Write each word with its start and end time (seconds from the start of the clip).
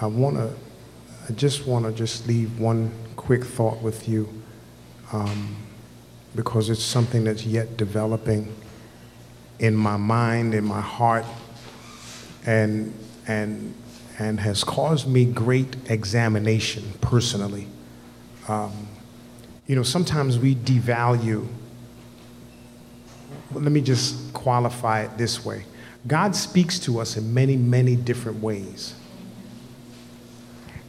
I 0.00 0.06
want 0.06 0.36
to, 0.36 0.52
I 1.28 1.32
just 1.32 1.66
want 1.66 1.84
to 1.84 1.92
just 1.92 2.26
leave 2.26 2.58
one 2.58 2.90
quick 3.16 3.44
thought 3.44 3.80
with 3.80 4.08
you 4.08 4.28
um, 5.12 5.56
because 6.34 6.68
it's 6.68 6.82
something 6.82 7.24
that's 7.24 7.46
yet 7.46 7.76
developing 7.76 8.54
in 9.58 9.74
my 9.74 9.96
mind, 9.96 10.54
in 10.54 10.64
my 10.64 10.80
heart, 10.80 11.24
and, 12.44 12.92
and, 13.26 13.74
and 14.18 14.40
has 14.40 14.64
caused 14.64 15.06
me 15.06 15.24
great 15.24 15.76
examination 15.90 16.92
personally. 17.00 17.66
Um, 18.48 18.88
you 19.66 19.76
know, 19.76 19.82
sometimes 19.82 20.38
we 20.38 20.54
devalue, 20.54 21.46
let 23.52 23.72
me 23.72 23.80
just 23.80 24.34
qualify 24.34 25.02
it 25.02 25.16
this 25.16 25.44
way 25.44 25.64
God 26.06 26.36
speaks 26.36 26.78
to 26.80 27.00
us 27.00 27.16
in 27.16 27.32
many, 27.32 27.56
many 27.56 27.96
different 27.96 28.42
ways. 28.42 28.94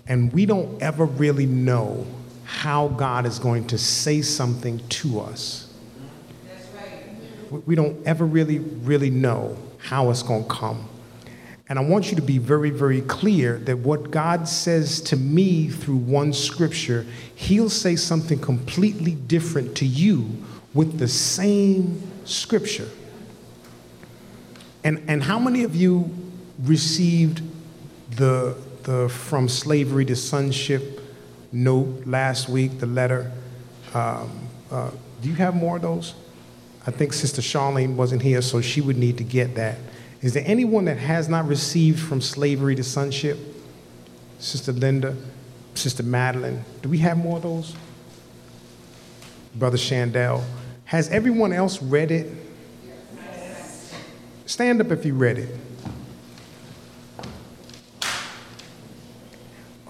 And 0.07 0.31
we 0.33 0.45
don't 0.45 0.81
ever 0.81 1.05
really 1.05 1.45
know 1.45 2.05
how 2.43 2.89
God 2.89 3.25
is 3.25 3.39
going 3.39 3.67
to 3.67 3.77
say 3.77 4.21
something 4.21 4.80
to 4.88 5.20
us. 5.20 5.73
Right. 6.75 7.67
We 7.67 7.75
don't 7.75 8.05
ever 8.05 8.25
really, 8.25 8.59
really 8.59 9.09
know 9.09 9.57
how 9.80 10.09
it's 10.11 10.23
going 10.23 10.44
to 10.44 10.49
come. 10.49 10.88
And 11.67 11.80
I 11.80 11.81
want 11.81 12.11
you 12.11 12.16
to 12.17 12.21
be 12.21 12.38
very, 12.38 12.70
very 12.70 13.02
clear 13.02 13.57
that 13.59 13.80
what 13.80 14.11
God 14.11 14.47
says 14.47 15.02
to 15.02 15.17
me 15.17 15.70
through 15.70 15.97
one 15.97 16.31
scripture, 16.31 17.05
He'll 17.33 17.72
say 17.72 17.95
something 17.95 18.39
completely 18.39 19.16
different 19.16 19.75
to 19.77 19.85
you 19.85 20.30
with 20.75 20.99
the 20.99 21.08
same 21.08 22.03
scripture. 22.25 22.89
And, 24.83 25.03
and 25.08 25.23
how 25.23 25.39
many 25.39 25.63
of 25.63 25.75
you 25.75 26.13
received 26.59 27.41
the, 28.11 28.55
the 28.85 29.09
From 29.09 29.49
Slavery 29.49 30.05
to 30.05 30.16
Sonship 30.16 31.02
note 31.52 32.05
last 32.05 32.47
week, 32.47 32.80
the 32.80 32.86
letter? 32.86 33.31
Um, 33.94 34.47
uh, 34.72 34.91
do 35.22 35.30
you 35.30 35.36
have 35.36 35.55
more 35.55 35.78
of 35.78 35.81
those? 35.81 36.14
I 36.86 36.91
think 36.91 37.13
Sister 37.13 37.41
Charlene 37.41 37.95
wasn't 37.95 38.22
here, 38.22 38.41
so 38.44 38.61
she 38.61 38.81
would 38.81 38.97
need 38.97 39.17
to 39.17 39.23
get 39.23 39.56
that. 39.56 39.80
Is 40.22 40.33
there 40.33 40.44
anyone 40.45 40.86
that 40.86 40.97
has 40.97 41.28
not 41.28 41.47
received 41.47 42.00
from 42.00 42.22
slavery 42.22 42.75
to 42.75 42.83
sonship? 42.83 43.39
Sister 44.38 44.72
Linda, 44.72 45.16
Sister 45.73 46.03
Madeline, 46.03 46.63
do 46.83 46.89
we 46.89 47.00
have 47.00 47.17
more 47.17 47.38
of 47.38 47.44
those? 47.44 47.75
Brother 49.56 49.78
Shandell, 49.78 50.44
has 50.86 51.09
everyone 51.09 51.53
else 51.53 51.81
read 51.81 52.11
it? 52.11 52.31
Stand 54.45 54.80
up 54.80 54.91
if 54.91 55.06
you 55.06 55.16
read 55.16 55.39
it. 55.39 55.50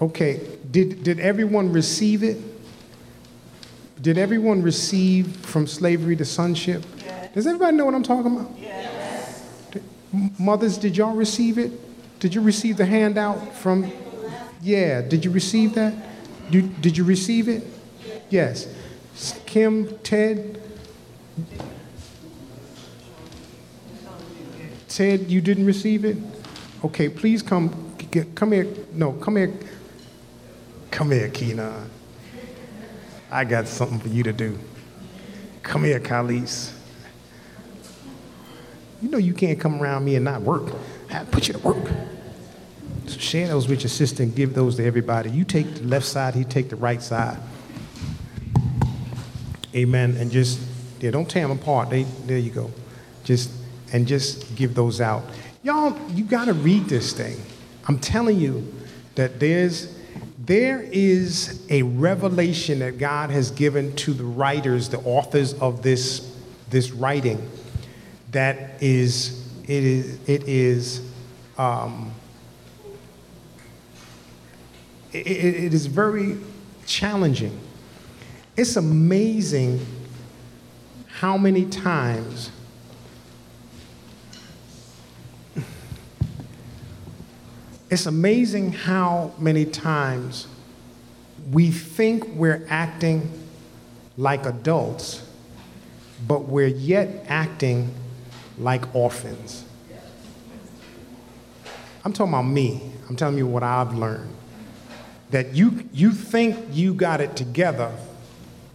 Okay, 0.00 0.40
did, 0.70 1.02
did 1.02 1.20
everyone 1.20 1.72
receive 1.72 2.22
it? 2.22 2.36
Did 4.02 4.18
everyone 4.18 4.62
receive 4.62 5.34
from 5.36 5.66
slavery 5.66 6.16
to 6.16 6.24
sonship? 6.24 6.84
Yes. 6.98 7.34
Does 7.34 7.46
everybody 7.46 7.76
know 7.76 7.86
what 7.86 7.94
I'm 7.94 8.02
talking 8.02 8.36
about? 8.36 8.52
Yes. 8.58 9.42
Mothers, 10.38 10.76
did 10.76 10.96
y'all 10.96 11.14
receive 11.14 11.56
it? 11.56 11.72
Did 12.20 12.34
you 12.34 12.42
receive 12.42 12.76
the 12.76 12.84
handout 12.84 13.54
from? 13.54 13.90
Yeah, 14.60 15.00
did 15.00 15.24
you 15.24 15.30
receive 15.30 15.74
that? 15.74 15.94
Did, 16.50 16.80
did 16.82 16.96
you 16.96 17.04
receive 17.04 17.48
it? 17.48 17.64
Yes. 18.28 18.68
Kim, 19.46 19.98
Ted? 19.98 20.60
Ted, 24.88 25.30
you 25.30 25.40
didn't 25.40 25.66
receive 25.66 26.04
it? 26.04 26.16
Okay, 26.84 27.08
please 27.08 27.42
come, 27.42 27.94
get, 28.10 28.34
come 28.34 28.52
here. 28.52 28.66
No, 28.92 29.12
come 29.12 29.36
here. 29.36 29.52
Come 30.90 31.10
here, 31.10 31.28
Keenan. 31.28 31.90
I 33.30 33.44
got 33.44 33.68
something 33.68 33.98
for 33.98 34.08
you 34.08 34.22
to 34.22 34.32
do. 34.32 34.58
Come 35.62 35.84
here, 35.84 36.00
Khalees. 36.00 36.72
You 39.02 39.10
know 39.10 39.18
you 39.18 39.34
can't 39.34 39.60
come 39.60 39.82
around 39.82 40.04
me 40.04 40.16
and 40.16 40.24
not 40.24 40.42
work. 40.42 40.72
I 41.10 41.24
put 41.24 41.48
you 41.48 41.54
to 41.54 41.60
work. 41.60 41.90
So 43.06 43.18
share 43.18 43.48
those 43.48 43.68
with 43.68 43.82
your 43.82 43.90
sister 43.90 44.22
and 44.22 44.34
give 44.34 44.54
those 44.54 44.76
to 44.76 44.84
everybody. 44.84 45.30
You 45.30 45.44
take 45.44 45.74
the 45.74 45.84
left 45.84 46.06
side, 46.06 46.34
he 46.34 46.44
take 46.44 46.70
the 46.70 46.76
right 46.76 47.02
side. 47.02 47.38
Amen. 49.74 50.16
And 50.16 50.30
just 50.30 50.58
yeah, 51.00 51.10
don't 51.10 51.28
tear 51.28 51.46
them 51.46 51.58
apart. 51.58 51.90
They, 51.90 52.04
there 52.24 52.38
you 52.38 52.50
go. 52.50 52.70
Just 53.24 53.50
and 53.92 54.06
just 54.06 54.56
give 54.56 54.74
those 54.74 55.00
out. 55.00 55.22
Y'all, 55.62 55.96
you 56.10 56.24
got 56.24 56.46
to 56.46 56.54
read 56.54 56.86
this 56.86 57.12
thing. 57.12 57.36
I'm 57.86 57.98
telling 57.98 58.38
you 58.40 58.72
that 59.14 59.38
there's 59.38 59.95
there 60.46 60.80
is 60.80 61.66
a 61.70 61.82
revelation 61.82 62.78
that 62.78 62.98
God 62.98 63.30
has 63.30 63.50
given 63.50 63.94
to 63.96 64.14
the 64.14 64.24
writers, 64.24 64.88
the 64.88 65.00
authors 65.00 65.54
of 65.54 65.82
this, 65.82 66.36
this 66.70 66.92
writing, 66.92 67.50
that 68.30 68.80
is, 68.80 69.44
it 69.64 69.82
is, 69.82 70.28
it 70.28 70.48
is, 70.48 71.00
um, 71.58 72.12
it, 75.12 75.26
it 75.26 75.74
is 75.74 75.86
very 75.86 76.38
challenging. 76.86 77.58
It's 78.56 78.76
amazing 78.76 79.84
how 81.08 81.36
many 81.36 81.64
times 81.66 82.52
It's 87.88 88.06
amazing 88.06 88.72
how 88.72 89.32
many 89.38 89.64
times 89.64 90.48
we 91.52 91.70
think 91.70 92.26
we're 92.28 92.66
acting 92.68 93.30
like 94.16 94.44
adults, 94.44 95.22
but 96.26 96.46
we're 96.46 96.66
yet 96.66 97.24
acting 97.28 97.94
like 98.58 98.92
orphans. 98.94 99.64
I'm 102.04 102.12
talking 102.12 102.32
about 102.32 102.42
me. 102.42 102.80
I'm 103.08 103.16
telling 103.16 103.36
you 103.36 103.46
what 103.46 103.62
I've 103.62 103.94
learned. 103.94 104.32
That 105.30 105.54
you, 105.54 105.88
you 105.92 106.12
think 106.12 106.56
you 106.70 106.94
got 106.94 107.20
it 107.20 107.36
together 107.36 107.92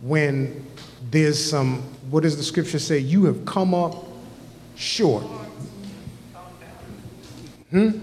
when 0.02 0.66
there's 1.10 1.44
some, 1.44 1.82
what 2.10 2.24
does 2.24 2.38
the 2.38 2.44
scripture 2.44 2.80
say? 2.80 3.00
You 3.00 3.26
have 3.26 3.46
come 3.46 3.74
up 3.74 4.06
short. 4.76 5.24
Hmm? 7.72 8.01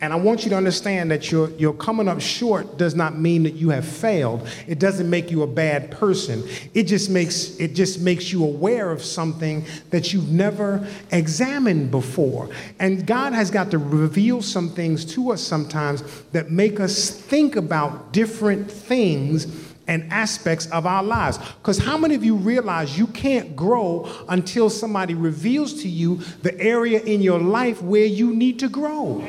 And 0.00 0.14
I 0.14 0.16
want 0.16 0.44
you 0.44 0.50
to 0.50 0.56
understand 0.56 1.10
that 1.10 1.30
your, 1.30 1.50
your 1.50 1.74
coming 1.74 2.08
up 2.08 2.20
short 2.20 2.78
does 2.78 2.94
not 2.94 3.18
mean 3.18 3.42
that 3.42 3.54
you 3.54 3.68
have 3.70 3.84
failed. 3.84 4.48
It 4.66 4.78
doesn't 4.78 5.10
make 5.10 5.30
you 5.30 5.42
a 5.42 5.46
bad 5.46 5.90
person. 5.90 6.48
It 6.72 6.84
just 6.84 7.10
makes, 7.10 7.60
it 7.60 7.74
just 7.74 8.00
makes 8.00 8.32
you 8.32 8.42
aware 8.44 8.90
of 8.90 9.02
something 9.02 9.64
that 9.90 10.12
you've 10.12 10.30
never 10.30 10.86
examined 11.12 11.90
before. 11.90 12.48
And 12.78 13.06
God 13.06 13.34
has 13.34 13.50
got 13.50 13.70
to 13.72 13.78
reveal 13.78 14.40
some 14.40 14.70
things 14.70 15.04
to 15.14 15.32
us 15.32 15.42
sometimes 15.42 16.02
that 16.32 16.50
make 16.50 16.80
us 16.80 17.10
think 17.10 17.56
about 17.56 18.12
different 18.12 18.70
things 18.70 19.46
and 19.86 20.10
aspects 20.12 20.66
of 20.70 20.86
our 20.86 21.02
lives. 21.02 21.36
Because 21.38 21.78
how 21.78 21.98
many 21.98 22.14
of 22.14 22.24
you 22.24 22.36
realize 22.36 22.96
you 22.96 23.08
can't 23.08 23.56
grow 23.56 24.08
until 24.28 24.70
somebody 24.70 25.14
reveals 25.14 25.82
to 25.82 25.88
you 25.88 26.16
the 26.42 26.58
area 26.60 27.00
in 27.00 27.20
your 27.20 27.40
life 27.40 27.82
where 27.82 28.06
you 28.06 28.32
need 28.32 28.60
to 28.60 28.68
grow? 28.68 29.20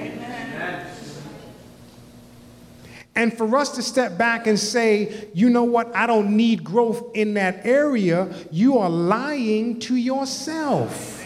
And 3.16 3.38
for 3.38 3.58
us 3.58 3.76
to 3.76 3.82
step 3.82 4.18
back 4.18 4.48
and 4.48 4.58
say, 4.58 5.28
you 5.34 5.50
know 5.50 5.64
what, 5.64 5.94
I 5.94 6.08
don't 6.08 6.36
need 6.38 6.64
growth 6.64 7.12
in 7.14 7.34
that 7.34 7.66
area, 7.66 8.34
you 8.52 8.78
are 8.78 8.90
lying 8.90 9.80
to 9.82 9.96
yourself. 9.96 11.18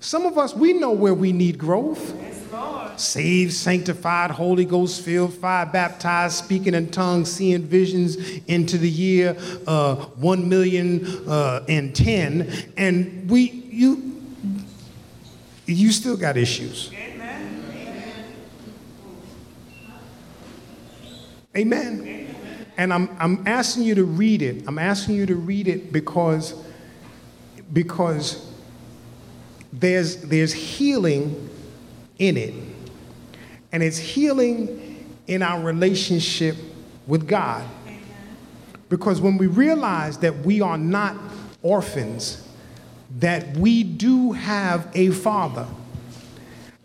Some 0.00 0.26
of 0.26 0.38
us, 0.38 0.54
we 0.54 0.72
know 0.72 0.90
where 0.90 1.14
we 1.14 1.32
need 1.32 1.58
growth. 1.58 2.16
Saved, 2.96 3.54
sanctified, 3.54 4.30
Holy 4.30 4.64
Ghost 4.64 5.02
filled, 5.02 5.32
fire 5.32 5.64
baptized, 5.64 6.34
speaking 6.34 6.74
in 6.74 6.90
tongues, 6.90 7.30
seeing 7.30 7.62
visions 7.62 8.16
into 8.46 8.76
the 8.76 8.90
year 8.90 9.36
uh, 9.66 9.94
1 9.94 10.48
million 10.48 11.06
uh, 11.28 11.64
and 11.68 11.94
10. 11.94 12.72
And 12.76 13.30
we, 13.30 13.50
you, 13.70 14.20
you 15.64 15.92
still 15.92 16.16
got 16.16 16.36
issues. 16.36 16.90
Amen. 21.60 22.34
And 22.78 22.94
I'm, 22.94 23.14
I'm 23.18 23.46
asking 23.46 23.82
you 23.82 23.94
to 23.96 24.04
read 24.04 24.40
it. 24.40 24.66
I'm 24.66 24.78
asking 24.78 25.16
you 25.16 25.26
to 25.26 25.36
read 25.36 25.68
it 25.68 25.92
because, 25.92 26.54
because 27.70 28.50
there's, 29.70 30.22
there's 30.22 30.54
healing 30.54 31.50
in 32.18 32.38
it. 32.38 32.54
And 33.72 33.82
it's 33.82 33.98
healing 33.98 35.06
in 35.26 35.42
our 35.42 35.60
relationship 35.60 36.56
with 37.06 37.28
God. 37.28 37.68
Because 38.88 39.20
when 39.20 39.36
we 39.36 39.46
realize 39.46 40.16
that 40.18 40.38
we 40.38 40.62
are 40.62 40.78
not 40.78 41.16
orphans, 41.62 42.48
that 43.18 43.56
we 43.58 43.82
do 43.82 44.32
have 44.32 44.90
a 44.94 45.10
father, 45.10 45.66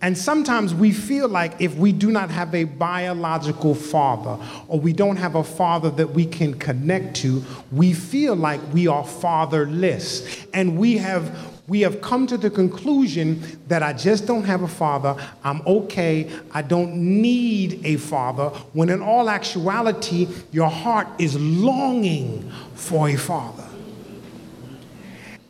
And 0.05 0.15
sometimes 0.15 0.71
we 0.71 0.91
feel 0.91 1.27
like 1.27 1.59
if 1.59 1.73
we 1.77 1.91
do 1.91 2.11
not 2.11 2.29
have 2.29 2.53
a 2.53 2.65
biological 2.65 3.73
father 3.73 4.37
or 4.67 4.79
we 4.79 4.93
don't 4.93 5.15
have 5.15 5.33
a 5.33 5.43
father 5.43 5.89
that 5.89 6.11
we 6.11 6.27
can 6.27 6.53
connect 6.53 7.15
to, 7.23 7.43
we 7.71 7.91
feel 7.91 8.35
like 8.35 8.61
we 8.71 8.85
are 8.85 9.03
fatherless. 9.03 10.45
And 10.53 10.77
we 10.77 10.97
have 10.97 11.35
we 11.67 11.81
have 11.81 12.01
come 12.01 12.27
to 12.27 12.37
the 12.37 12.51
conclusion 12.51 13.59
that 13.67 13.81
I 13.81 13.93
just 13.93 14.27
don't 14.27 14.43
have 14.43 14.61
a 14.61 14.67
father. 14.67 15.15
I'm 15.43 15.63
okay. 15.65 16.29
I 16.51 16.61
don't 16.61 16.93
need 16.93 17.83
a 17.83 17.95
father. 17.95 18.49
When 18.73 18.91
in 18.91 19.01
all 19.01 19.27
actuality, 19.27 20.27
your 20.51 20.69
heart 20.69 21.07
is 21.17 21.35
longing 21.35 22.51
for 22.75 23.09
a 23.09 23.15
father. 23.15 23.65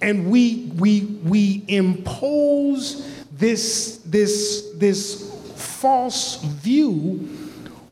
And 0.02 0.32
we, 0.32 0.72
we, 0.78 1.02
we 1.26 1.66
impose 1.68 3.15
this, 3.38 3.98
this, 4.06 4.72
this 4.76 5.32
false 5.56 6.42
view 6.42 7.30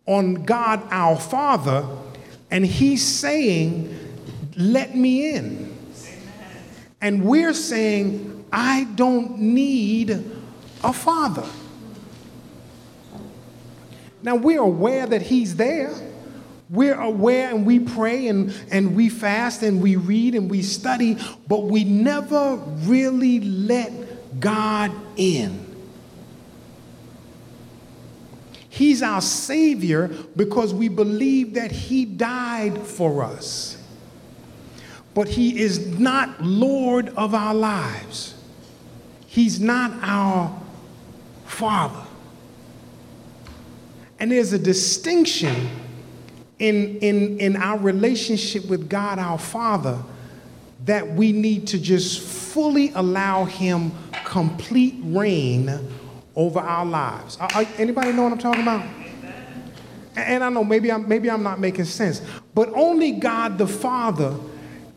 on 0.05 0.43
God 0.45 0.81
our 0.89 1.17
Father, 1.19 1.85
and 2.49 2.65
He's 2.65 3.05
saying, 3.05 3.97
Let 4.55 4.95
me 4.95 5.35
in. 5.35 5.77
And 7.01 7.25
we're 7.25 7.53
saying, 7.53 8.45
I 8.51 8.85
don't 8.95 9.39
need 9.39 10.11
a 10.83 10.93
father. 10.93 11.45
Now, 14.21 14.35
we're 14.35 14.61
aware 14.61 15.05
that 15.05 15.21
He's 15.21 15.57
there. 15.57 15.93
We're 16.69 16.99
aware 16.99 17.49
and 17.49 17.67
we 17.67 17.79
pray 17.79 18.27
and, 18.29 18.55
and 18.71 18.95
we 18.95 19.09
fast 19.09 19.61
and 19.61 19.81
we 19.81 19.95
read 19.95 20.33
and 20.33 20.49
we 20.49 20.63
study, 20.63 21.17
but 21.47 21.65
we 21.65 21.83
never 21.83 22.55
really 22.55 23.41
let 23.41 23.91
God 24.39 24.91
in. 25.15 25.73
He's 28.69 29.03
our 29.03 29.21
Savior 29.21 30.07
because 30.35 30.73
we 30.73 30.89
believe 30.89 31.53
that 31.53 31.71
He 31.71 32.05
died 32.05 32.79
for 32.79 33.23
us. 33.23 33.77
But 35.13 35.27
He 35.27 35.61
is 35.61 35.99
not 35.99 36.41
Lord 36.41 37.09
of 37.09 37.35
our 37.35 37.53
lives, 37.53 38.33
He's 39.27 39.59
not 39.59 39.91
our 40.01 40.59
Father. 41.45 42.03
And 44.19 44.31
there's 44.31 44.53
a 44.53 44.59
distinction 44.59 45.69
in, 46.57 46.97
in, 46.99 47.39
in 47.39 47.55
our 47.57 47.77
relationship 47.77 48.65
with 48.67 48.89
God 48.89 49.19
our 49.19 49.37
Father 49.37 50.01
that 50.85 51.07
we 51.07 51.31
need 51.31 51.67
to 51.67 51.79
just 51.79 52.21
fully 52.21 52.91
allow 52.93 53.45
Him 53.45 53.91
complete 54.25 54.95
reign 55.03 55.71
over 56.35 56.59
our 56.59 56.85
lives. 56.85 57.37
Are, 57.37 57.65
anybody 57.77 58.11
know 58.11 58.23
what 58.23 58.33
I'm 58.33 58.37
talking 58.37 58.61
about? 58.63 58.85
And 60.15 60.43
I 60.43 60.49
know 60.49 60.63
maybe 60.63 60.91
I'm, 60.91 61.07
maybe 61.07 61.29
I'm 61.29 61.43
not 61.43 61.59
making 61.59 61.85
sense, 61.85 62.21
but 62.53 62.69
only 62.75 63.13
God 63.13 63.57
the 63.57 63.67
Father 63.67 64.35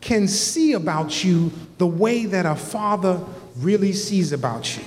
can 0.01 0.27
see 0.27 0.73
about 0.73 1.23
you 1.23 1.51
the 1.77 1.87
way 1.87 2.25
that 2.25 2.45
a 2.45 2.55
father 2.55 3.23
really 3.57 3.93
sees 3.93 4.31
about 4.31 4.77
you. 4.77 4.83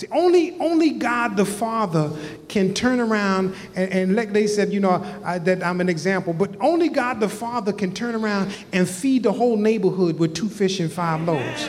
See, 0.00 0.06
only, 0.12 0.58
only 0.60 0.92
God 0.92 1.36
the 1.36 1.44
Father 1.44 2.10
can 2.48 2.72
turn 2.72 3.00
around 3.00 3.54
and, 3.74 3.92
and 3.92 4.16
like 4.16 4.32
they 4.32 4.46
said, 4.46 4.72
you 4.72 4.80
know, 4.80 5.04
I, 5.22 5.36
that 5.40 5.62
I'm 5.62 5.78
an 5.82 5.90
example, 5.90 6.32
but 6.32 6.56
only 6.58 6.88
God 6.88 7.20
the 7.20 7.28
Father 7.28 7.70
can 7.70 7.92
turn 7.92 8.14
around 8.14 8.50
and 8.72 8.88
feed 8.88 9.24
the 9.24 9.32
whole 9.32 9.58
neighborhood 9.58 10.18
with 10.18 10.34
two 10.34 10.48
fish 10.48 10.80
and 10.80 10.90
five 10.90 11.20
loaves. 11.20 11.68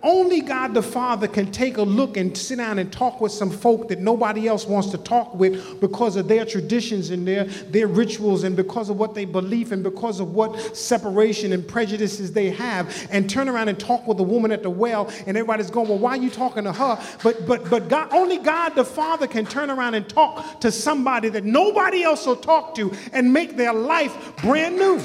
Only 0.00 0.42
God 0.42 0.74
the 0.74 0.82
Father 0.82 1.26
can 1.26 1.50
take 1.50 1.76
a 1.76 1.82
look 1.82 2.16
and 2.16 2.36
sit 2.36 2.58
down 2.58 2.78
and 2.78 2.92
talk 2.92 3.20
with 3.20 3.32
some 3.32 3.50
folk 3.50 3.88
that 3.88 3.98
nobody 3.98 4.46
else 4.46 4.64
wants 4.64 4.90
to 4.90 4.98
talk 4.98 5.34
with 5.34 5.80
because 5.80 6.14
of 6.14 6.28
their 6.28 6.44
traditions 6.44 7.10
and 7.10 7.26
their, 7.26 7.44
their 7.44 7.88
rituals 7.88 8.44
and 8.44 8.54
because 8.54 8.90
of 8.90 8.96
what 8.96 9.14
they 9.14 9.24
believe 9.24 9.72
and 9.72 9.82
because 9.82 10.20
of 10.20 10.34
what 10.34 10.76
separation 10.76 11.52
and 11.52 11.66
prejudices 11.66 12.32
they 12.32 12.48
have 12.50 13.08
and 13.10 13.28
turn 13.28 13.48
around 13.48 13.68
and 13.68 13.80
talk 13.80 14.06
with 14.06 14.20
a 14.20 14.22
woman 14.22 14.52
at 14.52 14.62
the 14.62 14.70
well 14.70 15.10
and 15.26 15.36
everybody's 15.36 15.70
going, 15.70 15.88
well, 15.88 15.98
why 15.98 16.10
are 16.10 16.22
you 16.22 16.30
talking 16.30 16.62
to 16.62 16.72
her? 16.72 16.96
But 17.24 17.44
but 17.44 17.68
but 17.68 17.88
God, 17.88 18.08
only 18.12 18.38
God 18.38 18.76
the 18.76 18.84
Father 18.84 19.26
can 19.26 19.46
turn 19.46 19.68
around 19.68 19.94
and 19.94 20.08
talk 20.08 20.60
to 20.60 20.70
somebody 20.70 21.28
that 21.30 21.42
nobody 21.42 22.04
else 22.04 22.24
will 22.24 22.36
talk 22.36 22.76
to 22.76 22.92
and 23.12 23.32
make 23.32 23.56
their 23.56 23.72
life 23.72 24.36
brand 24.36 24.76
new. 24.76 25.00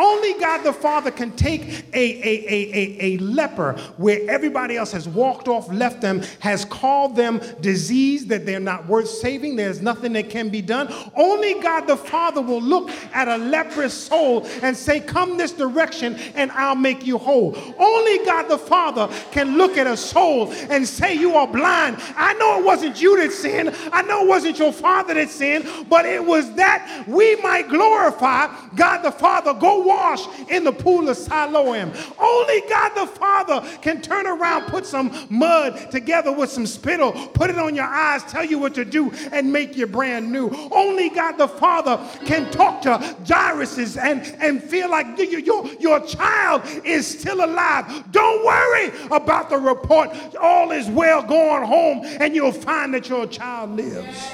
Only 0.00 0.32
God 0.40 0.62
the 0.62 0.72
Father 0.72 1.10
can 1.10 1.32
take 1.32 1.84
a, 1.92 1.94
a, 1.94 2.46
a, 2.48 2.72
a, 2.74 2.96
a 3.00 3.18
leper 3.18 3.74
where 3.98 4.18
everybody 4.30 4.78
else 4.78 4.92
has 4.92 5.06
walked 5.06 5.46
off, 5.46 5.70
left 5.70 6.00
them, 6.00 6.22
has 6.38 6.64
called 6.64 7.16
them 7.16 7.40
disease 7.60 8.26
that 8.28 8.46
they're 8.46 8.58
not 8.58 8.86
worth 8.86 9.10
saving. 9.10 9.56
There's 9.56 9.82
nothing 9.82 10.14
that 10.14 10.30
can 10.30 10.48
be 10.48 10.62
done. 10.62 10.90
Only 11.14 11.60
God 11.60 11.82
the 11.86 11.98
Father 11.98 12.40
will 12.40 12.62
look 12.62 12.88
at 13.12 13.28
a 13.28 13.36
leprous 13.36 13.92
soul 13.92 14.46
and 14.62 14.74
say, 14.74 15.00
Come 15.00 15.36
this 15.36 15.52
direction 15.52 16.14
and 16.34 16.50
I'll 16.52 16.76
make 16.76 17.06
you 17.06 17.18
whole. 17.18 17.54
Only 17.78 18.24
God 18.24 18.44
the 18.44 18.56
Father 18.58 19.12
can 19.32 19.58
look 19.58 19.76
at 19.76 19.86
a 19.86 19.98
soul 19.98 20.50
and 20.70 20.88
say, 20.88 21.12
You 21.12 21.34
are 21.34 21.46
blind. 21.46 21.98
I 22.16 22.32
know 22.34 22.58
it 22.58 22.64
wasn't 22.64 23.02
you 23.02 23.18
that 23.18 23.32
sinned. 23.32 23.76
I 23.92 24.00
know 24.00 24.22
it 24.24 24.28
wasn't 24.28 24.58
your 24.58 24.72
father 24.72 25.12
that 25.12 25.28
sinned, 25.28 25.68
but 25.90 26.06
it 26.06 26.24
was 26.24 26.54
that 26.54 27.04
we 27.06 27.36
might 27.36 27.68
glorify 27.68 28.48
God 28.74 29.02
the 29.02 29.12
Father. 29.12 29.52
Go 29.52 29.89
wash 29.90 30.26
in 30.48 30.64
the 30.64 30.72
pool 30.72 31.08
of 31.08 31.16
Siloam. 31.16 31.92
Only 32.18 32.60
God 32.68 32.90
the 32.94 33.06
Father 33.06 33.66
can 33.82 34.00
turn 34.00 34.26
around, 34.26 34.66
put 34.66 34.86
some 34.86 35.10
mud 35.28 35.90
together 35.90 36.32
with 36.32 36.50
some 36.50 36.66
spittle, 36.66 37.12
put 37.12 37.50
it 37.50 37.58
on 37.58 37.74
your 37.74 37.86
eyes, 37.86 38.22
tell 38.24 38.44
you 38.44 38.58
what 38.58 38.74
to 38.74 38.84
do, 38.84 39.10
and 39.32 39.52
make 39.52 39.76
you 39.76 39.86
brand 39.86 40.30
new. 40.30 40.48
Only 40.70 41.10
God 41.10 41.32
the 41.32 41.48
Father 41.48 41.98
can 42.24 42.50
talk 42.50 42.82
to 42.82 42.98
Jairus 43.26 43.96
and, 43.96 44.20
and 44.40 44.62
feel 44.62 44.90
like 44.90 45.18
your, 45.18 45.40
your, 45.40 45.66
your 45.80 46.00
child 46.06 46.62
is 46.84 47.06
still 47.06 47.44
alive. 47.44 48.04
Don't 48.12 48.44
worry 48.44 48.92
about 49.10 49.50
the 49.50 49.58
report. 49.58 50.10
All 50.40 50.70
is 50.70 50.88
well 50.88 51.22
going 51.22 51.64
home, 51.64 52.02
and 52.20 52.34
you'll 52.34 52.52
find 52.52 52.94
that 52.94 53.08
your 53.08 53.26
child 53.26 53.76
lives. 53.76 54.32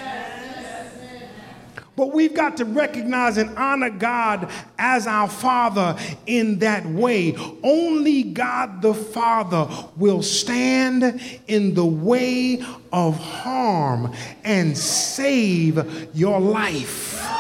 But 1.97 2.13
we've 2.13 2.35
got 2.35 2.59
to 2.59 2.65
recognize 2.67 3.39
and 3.39 3.57
honor 3.57 3.91
God 3.91 4.51
as 4.79 5.07
our 5.07 5.29
Father 5.29 5.97
in 6.27 6.59
that 6.59 6.85
way. 6.87 7.35
Only 7.63 8.23
God 8.23 8.83
the 8.83 8.95
Father 8.95 9.67
will 9.97 10.23
stand 10.23 11.21
in 11.49 11.75
the 11.75 11.87
way 11.87 12.63
of 12.93 13.19
harm 13.19 14.15
and 14.45 14.77
save 14.77 16.15
your 16.15 16.39
life. 16.39 17.36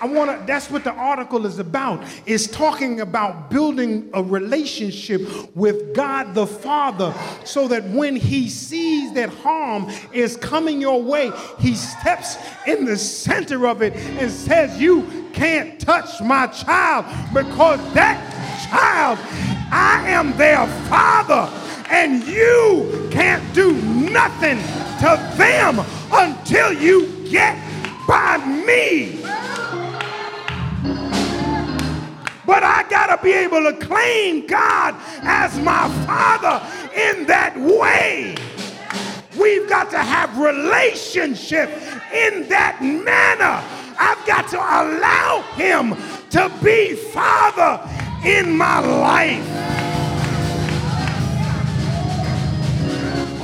I, 0.00 0.06
want 0.06 0.30
to, 0.30 0.46
that's 0.46 0.70
what 0.70 0.84
the 0.84 0.92
article 0.92 1.46
is 1.46 1.58
about, 1.58 2.02
is 2.26 2.46
talking 2.48 3.00
about 3.00 3.50
building 3.50 4.10
a 4.14 4.22
relationship 4.22 5.22
with 5.56 5.94
God 5.94 6.34
the 6.34 6.46
Father 6.46 7.14
so 7.44 7.68
that 7.68 7.84
when 7.90 8.16
he 8.16 8.48
sees 8.48 9.12
that 9.14 9.28
harm 9.28 9.90
is 10.12 10.36
coming 10.36 10.80
your 10.80 11.02
way, 11.02 11.32
he 11.58 11.74
steps 11.74 12.36
in 12.66 12.84
the 12.84 12.96
center 12.96 13.66
of 13.66 13.82
it 13.82 13.94
and 13.94 14.30
says, 14.30 14.80
You 14.80 15.28
can't 15.32 15.80
touch 15.80 16.20
my 16.20 16.46
child 16.48 17.06
because 17.32 17.78
that 17.94 18.18
child, 18.70 19.18
I 19.70 20.10
am 20.10 20.36
their 20.36 20.66
father, 20.88 21.50
and 21.90 22.26
you 22.26 23.08
can't 23.10 23.42
do 23.54 23.72
nothing 23.72 24.58
to 24.98 25.34
them 25.36 25.84
until 26.12 26.72
you 26.72 27.28
get 27.28 27.56
by 28.06 28.38
me. 28.38 29.22
But 32.48 32.64
I 32.64 32.88
got 32.88 33.14
to 33.14 33.22
be 33.22 33.32
able 33.32 33.62
to 33.64 33.74
claim 33.74 34.46
God 34.46 34.94
as 35.20 35.58
my 35.58 35.86
Father 36.06 36.66
in 36.94 37.26
that 37.26 37.54
way. 37.58 38.36
We've 39.38 39.68
got 39.68 39.90
to 39.90 39.98
have 39.98 40.38
relationship 40.38 41.68
in 42.10 42.48
that 42.48 42.78
manner. 42.80 43.62
I've 43.98 44.26
got 44.26 44.48
to 44.48 44.56
allow 44.56 45.42
him 45.56 45.94
to 46.30 46.50
be 46.64 46.94
Father 46.94 47.86
in 48.26 48.56
my 48.56 48.78
life. 48.78 49.46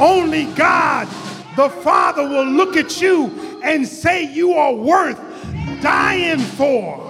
Only 0.01 0.47
God, 0.55 1.09
the 1.57 1.69
Father, 1.69 2.27
will 2.27 2.47
look 2.47 2.79
at 2.79 3.03
you 3.03 3.61
and 3.63 3.87
say 3.87 4.23
you 4.23 4.55
are 4.55 4.75
worth 4.75 5.21
dying 5.83 6.39
for. 6.39 7.04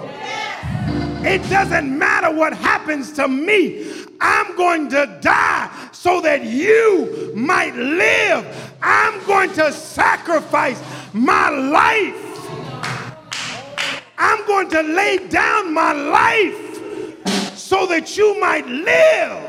It 1.25 1.43
doesn't 1.49 1.99
matter 1.99 2.31
what 2.31 2.52
happens 2.52 3.11
to 3.12 3.26
me. 3.26 4.04
I'm 4.21 4.54
going 4.57 4.90
to 4.90 5.19
die 5.23 5.88
so 5.90 6.21
that 6.21 6.45
you 6.45 7.33
might 7.35 7.75
live. 7.75 8.47
I'm 8.83 9.25
going 9.26 9.50
to 9.54 9.73
sacrifice 9.73 10.83
my 11.14 11.49
life. 11.49 12.21
I'm 14.19 14.47
going 14.47 14.69
to 14.69 14.83
lay 14.83 15.26
down 15.28 15.73
my 15.73 15.93
life 15.93 17.57
so 17.57 17.87
that 17.87 18.19
you 18.19 18.38
might 18.38 18.66
live. 18.66 19.40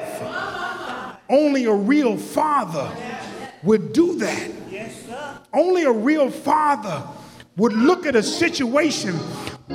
Only 1.30 1.66
a 1.66 1.74
real 1.74 2.16
father 2.16 2.90
would 3.64 3.92
do 3.92 4.16
that. 4.20 4.52
Only 5.54 5.84
a 5.84 5.92
real 5.92 6.32
father 6.32 7.04
would 7.58 7.74
look 7.74 8.06
at 8.06 8.16
a 8.16 8.24
situation 8.24 9.20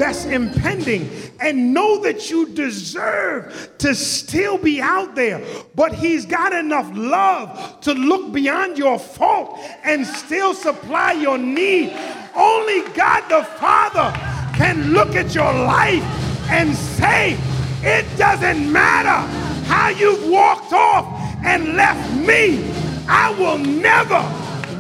that's 0.01 0.25
impending 0.25 1.11
and 1.41 1.75
know 1.75 2.03
that 2.03 2.31
you 2.31 2.49
deserve 2.49 3.71
to 3.77 3.95
still 3.95 4.57
be 4.57 4.81
out 4.81 5.15
there. 5.15 5.45
But 5.75 5.95
He's 5.95 6.25
got 6.25 6.55
enough 6.55 6.91
love 6.95 7.83
to 7.83 7.93
look 7.93 8.33
beyond 8.33 8.79
your 8.79 8.99
fault 8.99 9.61
and 9.85 10.07
still 10.07 10.55
supply 10.55 11.13
your 11.13 11.37
need. 11.37 11.93
Only 12.35 12.81
God 12.95 13.29
the 13.29 13.45
Father 13.59 14.11
can 14.57 14.95
look 14.95 15.15
at 15.17 15.35
your 15.35 15.53
life 15.53 16.03
and 16.49 16.75
say, 16.75 17.37
It 17.83 18.07
doesn't 18.17 18.73
matter 18.73 19.21
how 19.67 19.91
you've 19.91 20.31
walked 20.31 20.73
off 20.73 21.05
and 21.45 21.75
left 21.75 22.15
me, 22.15 22.73
I 23.07 23.35
will 23.39 23.59
never 23.59 24.21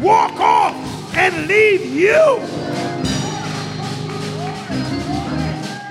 walk 0.02 0.40
off 0.40 1.14
and 1.14 1.46
leave 1.46 1.84
you. 1.84 2.69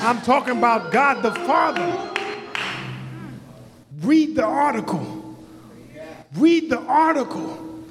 I'm 0.10 0.24
talking 0.24 0.58
about 0.58 0.92
God 0.92 1.22
the 1.22 1.32
Father. 1.32 2.12
Read 4.02 4.36
the 4.36 4.44
article. 4.44 5.38
Read 6.34 6.72
the 6.72 6.80
article. 6.80 7.86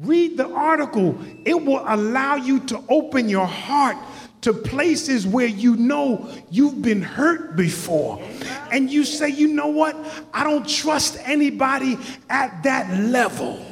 Read 0.00 0.38
the 0.38 0.48
article. 0.48 1.18
It 1.44 1.62
will 1.62 1.84
allow 1.86 2.36
you 2.36 2.60
to 2.60 2.82
open 2.88 3.28
your 3.28 3.44
heart 3.44 3.98
to 4.40 4.54
places 4.54 5.26
where 5.26 5.48
you 5.48 5.76
know 5.76 6.32
you've 6.50 6.80
been 6.80 7.02
hurt 7.02 7.56
before. 7.56 8.26
And 8.72 8.90
you 8.90 9.04
say, 9.04 9.28
you 9.28 9.48
know 9.48 9.68
what? 9.68 9.94
I 10.32 10.44
don't 10.44 10.66
trust 10.66 11.18
anybody 11.24 11.98
at 12.30 12.62
that 12.62 12.90
level. 13.02 13.62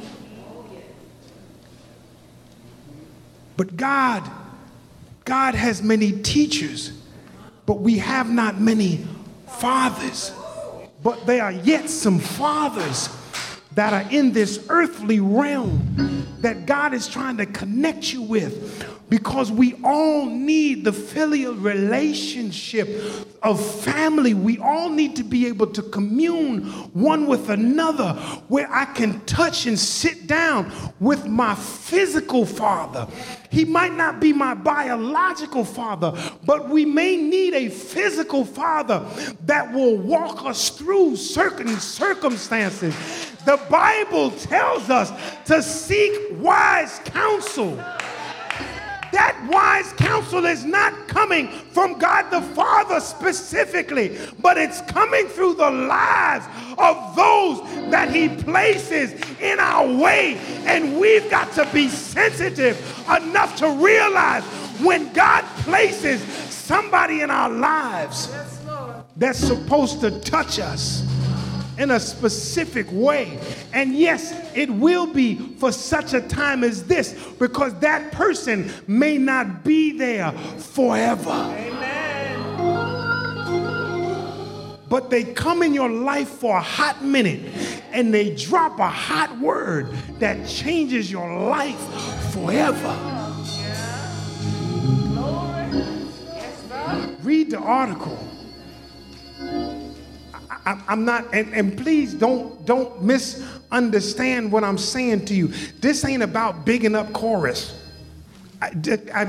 But 3.57 3.75
God, 3.75 4.29
God 5.25 5.55
has 5.55 5.81
many 5.81 6.11
teachers 6.11 6.98
but 7.69 7.81
we 7.81 7.99
have 7.99 8.31
not 8.31 8.59
many 8.59 8.97
fathers. 9.45 10.33
But 11.03 11.27
there 11.27 11.43
are 11.43 11.51
yet 11.51 11.87
some 11.87 12.17
fathers 12.17 13.09
that 13.75 13.93
are 13.93 14.11
in 14.11 14.31
this 14.31 14.65
earthly 14.69 15.19
realm 15.19 16.25
that 16.39 16.65
God 16.65 16.95
is 16.95 17.07
trying 17.07 17.37
to 17.37 17.45
connect 17.45 18.11
you 18.11 18.23
with 18.23 18.98
because 19.09 19.51
we 19.51 19.75
all 19.83 20.25
need 20.25 20.83
the 20.83 20.93
filial 20.93 21.55
relationship 21.55 22.87
of 23.41 23.59
family. 23.81 24.33
We 24.33 24.59
all 24.59 24.89
need 24.89 25.15
to 25.15 25.23
be 25.23 25.47
able 25.47 25.67
to 25.67 25.81
commune 25.81 26.63
one 26.93 27.25
with 27.25 27.49
another 27.49 28.13
where 28.47 28.71
I 28.71 28.85
can 28.85 29.19
touch 29.21 29.65
and 29.65 29.77
sit 29.77 30.27
down 30.27 30.71
with 30.99 31.25
my 31.25 31.55
physical 31.55 32.45
father. 32.45 33.07
He 33.49 33.65
might 33.65 33.93
not 33.93 34.19
be 34.19 34.31
my 34.31 34.53
biological 34.53 35.65
father, 35.65 36.13
but 36.45 36.69
we 36.69 36.85
may 36.85 37.17
need 37.17 37.55
a 37.55 37.69
physical 37.69 38.45
father 38.45 39.03
that 39.45 39.73
will 39.73 39.97
walk 39.97 40.45
us 40.45 40.69
through 40.69 41.15
certain 41.15 41.79
circumstances. 41.79 42.95
The 43.45 43.59
Bible 43.69 44.31
tells 44.31 44.91
us 44.91 45.11
to 45.45 45.63
seek 45.63 46.11
wise 46.33 46.99
counsel. 47.05 47.83
That 49.11 49.47
wise 49.49 49.91
counsel 49.93 50.45
is 50.45 50.63
not 50.65 51.07
coming 51.07 51.47
from 51.47 51.97
God 51.97 52.29
the 52.29 52.41
Father 52.53 52.99
specifically, 52.99 54.17
but 54.41 54.57
it's 54.57 54.81
coming 54.81 55.27
through 55.27 55.55
the 55.55 55.69
lives 55.69 56.45
of 56.77 57.15
those 57.15 57.61
that 57.91 58.09
He 58.13 58.29
places 58.29 59.13
in 59.39 59.59
our 59.59 59.87
way. 59.87 60.37
And 60.65 60.99
we've 60.99 61.29
got 61.29 61.51
to 61.53 61.67
be 61.73 61.87
sensitive 61.87 62.77
enough 63.09 63.55
to 63.57 63.69
realize 63.69 64.43
when 64.81 65.11
God 65.13 65.43
places 65.63 66.21
somebody 66.21 67.21
in 67.21 67.31
our 67.31 67.49
lives 67.49 68.31
that's 69.17 69.39
supposed 69.39 70.01
to 70.01 70.11
touch 70.21 70.59
us 70.59 71.08
in 71.79 71.91
a 71.91 71.99
specific 71.99 72.85
way. 72.91 73.39
And 73.73 73.95
yes, 73.95 74.35
it 74.53 74.69
will 74.69 75.07
be 75.07 75.35
for 75.55 75.71
such 75.71 76.13
a 76.13 76.21
time 76.21 76.63
as 76.63 76.83
this 76.83 77.13
because 77.39 77.73
that 77.79 78.11
person 78.11 78.71
may 78.85 79.17
not 79.17 79.63
be 79.63 79.97
there 79.97 80.31
forever. 80.57 81.31
Amen. 81.31 81.99
But 84.89 85.09
they 85.09 85.23
come 85.23 85.63
in 85.63 85.73
your 85.73 85.89
life 85.89 86.27
for 86.27 86.57
a 86.57 86.61
hot 86.61 87.03
minute 87.03 87.53
and 87.91 88.13
they 88.13 88.35
drop 88.35 88.79
a 88.79 88.89
hot 88.89 89.39
word 89.39 89.91
that 90.17 90.47
changes 90.47 91.09
your 91.11 91.49
life 91.49 91.79
forever. 92.33 92.95
Read 97.21 97.51
the 97.51 97.59
article. 97.59 98.28
I, 100.69 100.93
am 100.93 101.03
not, 101.03 101.33
and, 101.33 101.51
and 101.51 101.75
please 101.75 102.13
don't 102.13 102.63
don't 102.67 103.01
misunderstand 103.01 104.51
what 104.51 104.63
I'm 104.63 104.77
saying 104.77 105.25
to 105.25 105.33
you. 105.33 105.47
This 105.79 106.05
ain't 106.05 106.21
about 106.21 106.63
bigging 106.63 106.93
up 106.93 107.11
chorus. 107.11 107.75
I, 108.61 108.71
I, 109.15 109.23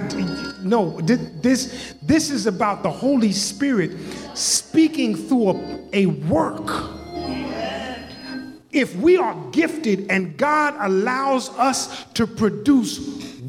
no, 0.62 1.00
this 1.00 1.94
this 2.02 2.30
is 2.30 2.47
about 2.47 2.82
the 2.82 2.90
Holy 2.90 3.32
Spirit 3.32 3.92
speaking 4.35 5.16
through 5.16 5.50
a, 5.50 5.88
a 5.94 6.06
work. 6.06 6.99
If 8.70 8.94
we 8.97 9.16
are 9.16 9.35
gifted 9.50 10.11
and 10.11 10.37
God 10.37 10.75
allows 10.78 11.49
us 11.59 12.04
to 12.14 12.26
produce 12.26 13.00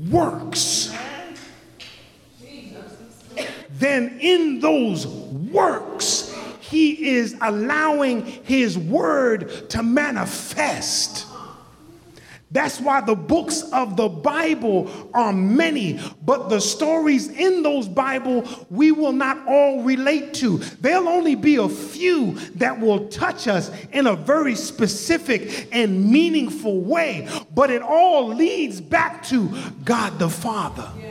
works, 0.10 0.96
then 3.70 4.18
in 4.22 4.62
those 4.62 5.06
works 5.06 6.21
he 6.72 7.10
is 7.10 7.36
allowing 7.42 8.26
his 8.26 8.78
word 8.78 9.70
to 9.70 9.84
manifest. 9.84 11.28
That's 12.50 12.82
why 12.82 13.00
the 13.00 13.16
books 13.16 13.62
of 13.72 13.96
the 13.96 14.10
Bible 14.10 14.90
are 15.14 15.32
many, 15.32 16.00
but 16.22 16.50
the 16.50 16.60
stories 16.60 17.30
in 17.30 17.64
those 17.64 17.88
Bible 17.88 18.48
we 18.70 18.92
will 18.92 19.14
not 19.14 19.48
all 19.48 19.84
relate 19.84 20.34
to. 20.36 20.58
There'll 20.58 21.08
only 21.08 21.36
be 21.36 21.58
a 21.58 21.70
few 21.70 22.34
that 22.56 22.80
will 22.80 23.08
touch 23.08 23.48
us 23.48 23.72
in 23.94 24.08
a 24.08 24.16
very 24.16 24.56
specific 24.56 25.70
and 25.72 26.12
meaningful 26.12 26.82
way, 26.82 27.30
but 27.54 27.70
it 27.70 27.82
all 27.82 28.28
leads 28.28 28.82
back 28.82 29.26
to 29.28 29.58
God 29.86 30.20
the 30.20 30.30
Father. 30.30 30.90
Yeah. 31.00 31.11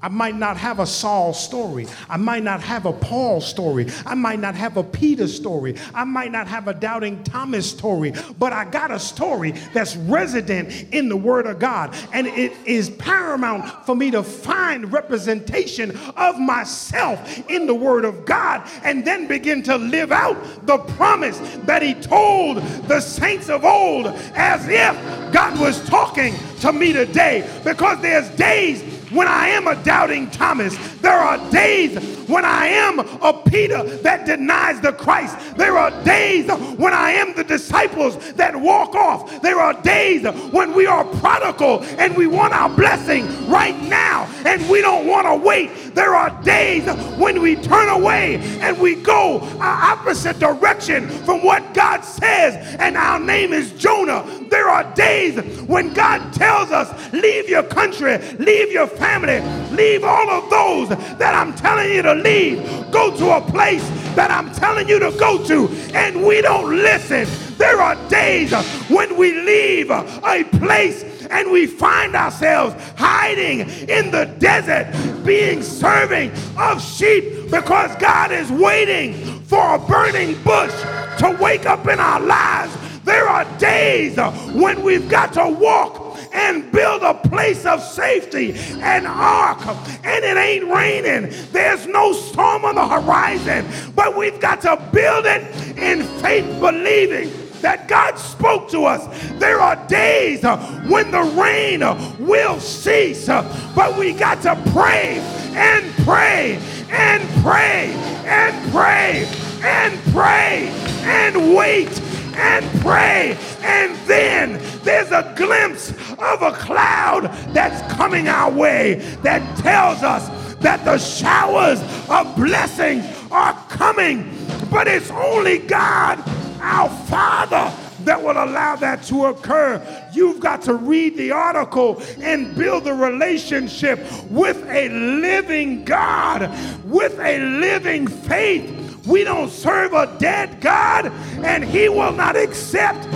I 0.00 0.08
might 0.08 0.36
not 0.36 0.56
have 0.56 0.78
a 0.78 0.86
Saul 0.86 1.34
story. 1.34 1.86
I 2.08 2.16
might 2.16 2.44
not 2.44 2.60
have 2.62 2.86
a 2.86 2.92
Paul 2.92 3.40
story. 3.40 3.88
I 4.06 4.14
might 4.14 4.38
not 4.38 4.54
have 4.54 4.76
a 4.76 4.84
Peter 4.84 5.26
story. 5.26 5.74
I 5.92 6.04
might 6.04 6.30
not 6.30 6.46
have 6.46 6.68
a 6.68 6.74
doubting 6.74 7.24
Thomas 7.24 7.68
story, 7.68 8.12
but 8.38 8.52
I 8.52 8.64
got 8.64 8.92
a 8.92 9.00
story 9.00 9.52
that's 9.74 9.96
resident 9.96 10.94
in 10.94 11.08
the 11.08 11.16
Word 11.16 11.46
of 11.46 11.58
God. 11.58 11.96
And 12.12 12.28
it 12.28 12.52
is 12.64 12.90
paramount 12.90 13.86
for 13.86 13.96
me 13.96 14.12
to 14.12 14.22
find 14.22 14.92
representation 14.92 15.96
of 16.16 16.38
myself 16.38 17.50
in 17.50 17.66
the 17.66 17.74
Word 17.74 18.04
of 18.04 18.24
God 18.24 18.68
and 18.84 19.04
then 19.04 19.26
begin 19.26 19.64
to 19.64 19.76
live 19.76 20.12
out 20.12 20.66
the 20.66 20.78
promise 20.78 21.38
that 21.64 21.82
He 21.82 21.94
told 21.94 22.58
the 22.86 23.00
saints 23.00 23.48
of 23.48 23.64
old 23.64 24.06
as 24.34 24.64
if 24.68 25.32
God 25.32 25.58
was 25.58 25.84
talking 25.88 26.34
to 26.60 26.72
me 26.72 26.92
today. 26.92 27.48
Because 27.64 28.00
there's 28.00 28.28
days 28.30 28.97
when 29.10 29.28
I 29.28 29.48
am 29.48 29.66
a 29.66 29.82
doubting 29.84 30.30
Thomas. 30.30 30.76
There 31.00 31.12
are 31.12 31.38
days 31.50 31.96
when 32.28 32.44
I 32.44 32.66
am 32.66 32.98
a 32.98 33.42
Peter 33.48 33.82
that 33.98 34.26
denies 34.26 34.80
the 34.80 34.92
Christ. 34.92 35.56
There 35.56 35.76
are 35.78 35.90
days 36.04 36.50
when 36.76 36.92
I 36.92 37.12
am 37.12 37.34
the 37.34 37.44
disciples 37.44 38.16
that 38.34 38.54
walk 38.54 38.94
off. 38.94 39.40
There 39.42 39.58
are 39.58 39.80
days 39.82 40.26
when 40.52 40.74
we 40.74 40.86
are 40.86 41.04
prodigal 41.04 41.82
and 41.98 42.16
we 42.16 42.26
want 42.26 42.52
our 42.52 42.68
blessing 42.68 43.26
right 43.48 43.80
now 43.84 44.24
and 44.44 44.68
we 44.68 44.80
don't 44.80 45.06
want 45.06 45.26
to 45.26 45.34
wait. 45.34 45.94
There 45.94 46.14
are 46.14 46.30
days 46.42 46.86
when 47.16 47.40
we 47.40 47.56
turn 47.56 47.88
away 47.88 48.36
and 48.60 48.78
we 48.78 48.94
go 48.94 49.40
our 49.60 49.92
opposite 49.92 50.38
direction 50.38 51.08
from 51.08 51.42
what 51.42 51.74
God 51.74 52.02
says, 52.02 52.76
and 52.78 52.96
our 52.96 53.18
name 53.18 53.52
is 53.52 53.72
Jonah. 53.72 54.24
There 54.48 54.68
are 54.68 54.84
days 54.94 55.38
when 55.62 55.92
God 55.92 56.32
tells 56.32 56.70
us, 56.70 56.88
Leave 57.12 57.48
your 57.48 57.62
country, 57.62 58.18
leave 58.38 58.72
your 58.72 58.86
family, 58.98 59.40
leave 59.74 60.04
all 60.04 60.28
of 60.30 60.50
those 60.50 60.88
that 61.18 61.34
I'm 61.34 61.54
telling 61.54 61.92
you 61.92 62.02
to 62.02 62.14
leave. 62.14 62.58
Go 62.90 63.16
to 63.16 63.36
a 63.36 63.40
place 63.40 63.86
that 64.14 64.30
I'm 64.30 64.52
telling 64.52 64.88
you 64.88 64.98
to 64.98 65.10
go 65.18 65.42
to, 65.44 65.68
and 65.94 66.24
we 66.24 66.42
don't 66.42 66.76
listen. 66.76 67.26
There 67.56 67.80
are 67.80 67.96
days 68.08 68.52
when 68.88 69.16
we 69.16 69.32
leave 69.40 69.90
a 69.90 70.44
place 70.58 71.26
and 71.30 71.50
we 71.50 71.66
find 71.66 72.14
ourselves 72.14 72.74
hiding 72.96 73.60
in 73.88 74.10
the 74.10 74.26
desert, 74.38 74.92
being 75.24 75.62
serving 75.62 76.30
of 76.56 76.82
sheep 76.82 77.50
because 77.50 77.94
God 77.96 78.30
is 78.32 78.50
waiting 78.50 79.14
for 79.42 79.74
a 79.74 79.78
burning 79.78 80.40
bush 80.42 80.72
to 81.18 81.36
wake 81.40 81.66
up 81.66 81.86
in 81.88 81.98
our 81.98 82.20
lives. 82.20 82.76
There 83.04 83.28
are 83.28 83.44
days 83.58 84.16
when 84.54 84.82
we've 84.82 85.08
got 85.08 85.32
to 85.34 85.48
walk 85.48 86.07
and 86.38 86.70
build 86.70 87.02
a 87.02 87.14
place 87.14 87.66
of 87.66 87.82
safety, 87.82 88.54
an 88.80 89.06
ark, 89.06 89.58
and 90.04 90.24
it 90.24 90.36
ain't 90.36 90.72
raining. 90.72 91.32
There's 91.50 91.86
no 91.86 92.12
storm 92.12 92.64
on 92.64 92.76
the 92.76 92.86
horizon, 92.86 93.66
but 93.94 94.16
we've 94.16 94.40
got 94.40 94.60
to 94.62 94.76
build 94.92 95.26
it 95.26 95.42
in 95.76 96.04
faith, 96.20 96.46
believing 96.60 97.30
that 97.60 97.88
God 97.88 98.16
spoke 98.18 98.70
to 98.70 98.84
us. 98.84 99.02
There 99.32 99.60
are 99.60 99.76
days 99.88 100.44
uh, 100.44 100.56
when 100.88 101.10
the 101.10 101.22
rain 101.22 101.82
uh, 101.82 102.16
will 102.20 102.60
cease, 102.60 103.28
uh, 103.28 103.42
but 103.74 103.98
we 103.98 104.12
got 104.12 104.40
to 104.42 104.54
pray 104.72 105.18
and 105.54 105.92
pray 106.04 106.60
and 106.90 107.42
pray 107.42 107.92
and 108.26 108.72
pray 108.72 109.26
and 109.62 110.12
pray 110.12 110.68
and 111.02 111.54
wait 111.56 112.00
and 112.38 112.80
pray. 112.80 113.36
And 113.62 113.96
then 114.06 114.60
there's 114.82 115.10
a 115.10 115.34
glimpse 115.36 115.90
of 115.90 116.42
a 116.42 116.52
cloud 116.52 117.24
that's 117.52 117.92
coming 117.94 118.28
our 118.28 118.50
way 118.50 118.94
that 119.22 119.58
tells 119.58 120.02
us 120.02 120.28
that 120.56 120.84
the 120.84 120.98
showers 120.98 121.80
of 122.08 122.34
blessing 122.36 123.02
are 123.30 123.54
coming. 123.68 124.34
But 124.70 124.86
it's 124.88 125.10
only 125.10 125.58
God, 125.58 126.18
our 126.60 126.88
Father, 127.06 127.72
that 128.04 128.22
will 128.22 128.32
allow 128.42 128.76
that 128.76 129.02
to 129.04 129.26
occur. 129.26 129.82
You've 130.12 130.40
got 130.40 130.62
to 130.62 130.74
read 130.74 131.16
the 131.16 131.30
article 131.32 132.02
and 132.20 132.54
build 132.54 132.86
a 132.86 132.94
relationship 132.94 133.98
with 134.30 134.64
a 134.66 134.88
living 134.88 135.84
God, 135.84 136.50
with 136.84 137.18
a 137.18 137.38
living 137.38 138.06
faith 138.06 138.77
we 139.08 139.24
don't 139.24 139.50
serve 139.50 139.94
a 139.94 140.14
dead 140.18 140.60
God, 140.60 141.06
and 141.42 141.64
He 141.64 141.88
will 141.88 142.12
not 142.12 142.36
accept 142.36 143.08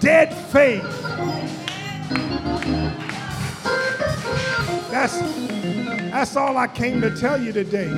dead 0.00 0.32
faith. 0.32 0.82
That's, 4.90 5.18
that's 6.10 6.36
all 6.36 6.56
I 6.56 6.68
came 6.68 7.00
to 7.00 7.14
tell 7.16 7.40
you 7.42 7.52
today. 7.52 7.88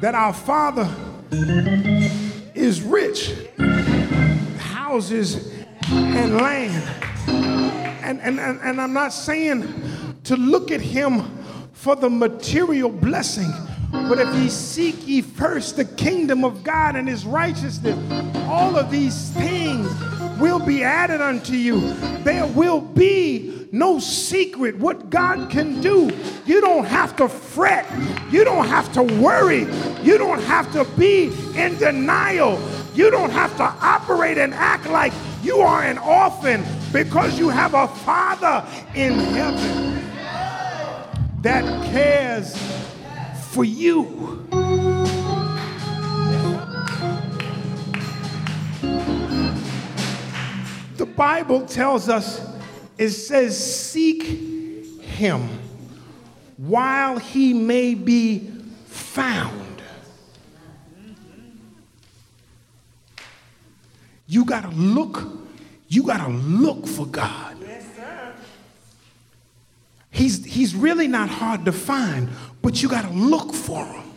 That 0.00 0.14
our 0.14 0.32
Father 0.32 0.92
is 2.54 2.82
rich, 2.82 3.32
houses 4.58 5.52
and 5.88 6.36
land. 6.36 6.82
And, 8.04 8.20
and, 8.20 8.40
and, 8.40 8.60
and 8.60 8.80
I'm 8.80 8.92
not 8.92 9.12
saying 9.12 10.18
to 10.24 10.36
look 10.36 10.70
at 10.70 10.80
Him 10.80 11.22
for 11.72 11.94
the 11.94 12.10
material 12.10 12.90
blessing 12.90 13.52
but 14.08 14.18
if 14.18 14.34
ye 14.34 14.48
seek 14.48 15.06
ye 15.06 15.22
first 15.22 15.76
the 15.76 15.84
kingdom 15.84 16.44
of 16.44 16.62
God 16.64 16.96
and 16.96 17.08
his 17.08 17.24
righteousness, 17.24 17.96
all 18.48 18.76
of 18.76 18.90
these 18.90 19.30
things 19.30 19.88
will 20.38 20.58
be 20.58 20.82
added 20.82 21.20
unto 21.20 21.54
you. 21.54 21.94
There 22.24 22.46
will 22.46 22.80
be 22.80 23.68
no 23.72 23.98
secret 23.98 24.76
what 24.78 25.10
God 25.10 25.50
can 25.50 25.80
do. 25.80 26.10
You 26.44 26.60
don't 26.60 26.84
have 26.84 27.16
to 27.16 27.28
fret. 27.28 27.86
You 28.30 28.44
don't 28.44 28.66
have 28.66 28.92
to 28.94 29.02
worry. 29.02 29.66
You 30.02 30.18
don't 30.18 30.42
have 30.42 30.72
to 30.72 30.84
be 30.96 31.32
in 31.56 31.78
denial. 31.78 32.60
You 32.94 33.10
don't 33.10 33.30
have 33.30 33.56
to 33.56 33.64
operate 33.64 34.38
and 34.38 34.52
act 34.54 34.86
like 34.86 35.12
you 35.42 35.58
are 35.58 35.82
an 35.82 35.98
orphan 35.98 36.64
because 36.92 37.38
you 37.38 37.48
have 37.48 37.74
a 37.74 37.88
father 37.88 38.66
in 38.94 39.14
heaven 39.14 40.10
that 41.42 41.64
cares 41.90 42.54
for 43.54 43.64
you. 43.64 44.44
The 50.96 51.06
Bible 51.06 51.64
tells 51.64 52.08
us, 52.08 52.44
it 52.98 53.10
says, 53.10 53.56
seek 53.56 54.24
him 55.02 55.48
while 56.56 57.18
he 57.18 57.54
may 57.54 57.94
be 57.94 58.50
found. 58.86 59.82
You 64.26 64.44
got 64.44 64.62
to 64.62 64.70
look, 64.70 65.28
you 65.86 66.02
got 66.02 66.26
to 66.26 66.32
look 66.32 66.88
for 66.88 67.06
God. 67.06 67.56
He's, 70.10 70.44
he's 70.44 70.74
really 70.74 71.08
not 71.08 71.28
hard 71.28 71.64
to 71.64 71.72
find, 71.72 72.28
but 72.64 72.82
you 72.82 72.88
got 72.88 73.02
to 73.02 73.10
look 73.10 73.52
for 73.52 73.84
him. 73.84 74.10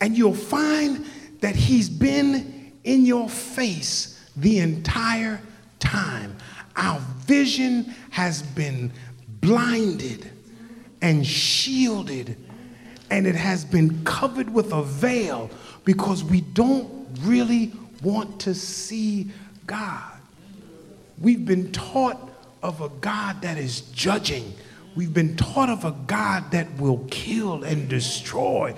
And 0.00 0.16
you'll 0.16 0.32
find 0.32 1.04
that 1.40 1.54
he's 1.54 1.90
been 1.90 2.72
in 2.82 3.04
your 3.04 3.28
face 3.28 4.18
the 4.36 4.60
entire 4.60 5.38
time. 5.80 6.34
Our 6.74 6.98
vision 7.26 7.94
has 8.08 8.40
been 8.40 8.90
blinded 9.42 10.30
and 11.02 11.26
shielded, 11.26 12.38
and 13.10 13.26
it 13.26 13.34
has 13.34 13.62
been 13.62 14.02
covered 14.04 14.48
with 14.48 14.72
a 14.72 14.82
veil 14.82 15.50
because 15.84 16.24
we 16.24 16.40
don't 16.40 17.06
really 17.20 17.70
want 18.02 18.40
to 18.40 18.54
see 18.54 19.30
God. 19.66 20.10
We've 21.20 21.44
been 21.44 21.70
taught 21.72 22.30
of 22.62 22.80
a 22.80 22.88
God 22.88 23.42
that 23.42 23.58
is 23.58 23.82
judging. 23.82 24.54
We've 24.96 25.12
been 25.12 25.36
taught 25.36 25.68
of 25.68 25.84
a 25.84 25.92
God 26.06 26.50
that 26.52 26.78
will 26.78 27.06
kill 27.10 27.62
and 27.64 27.86
destroy. 27.86 28.74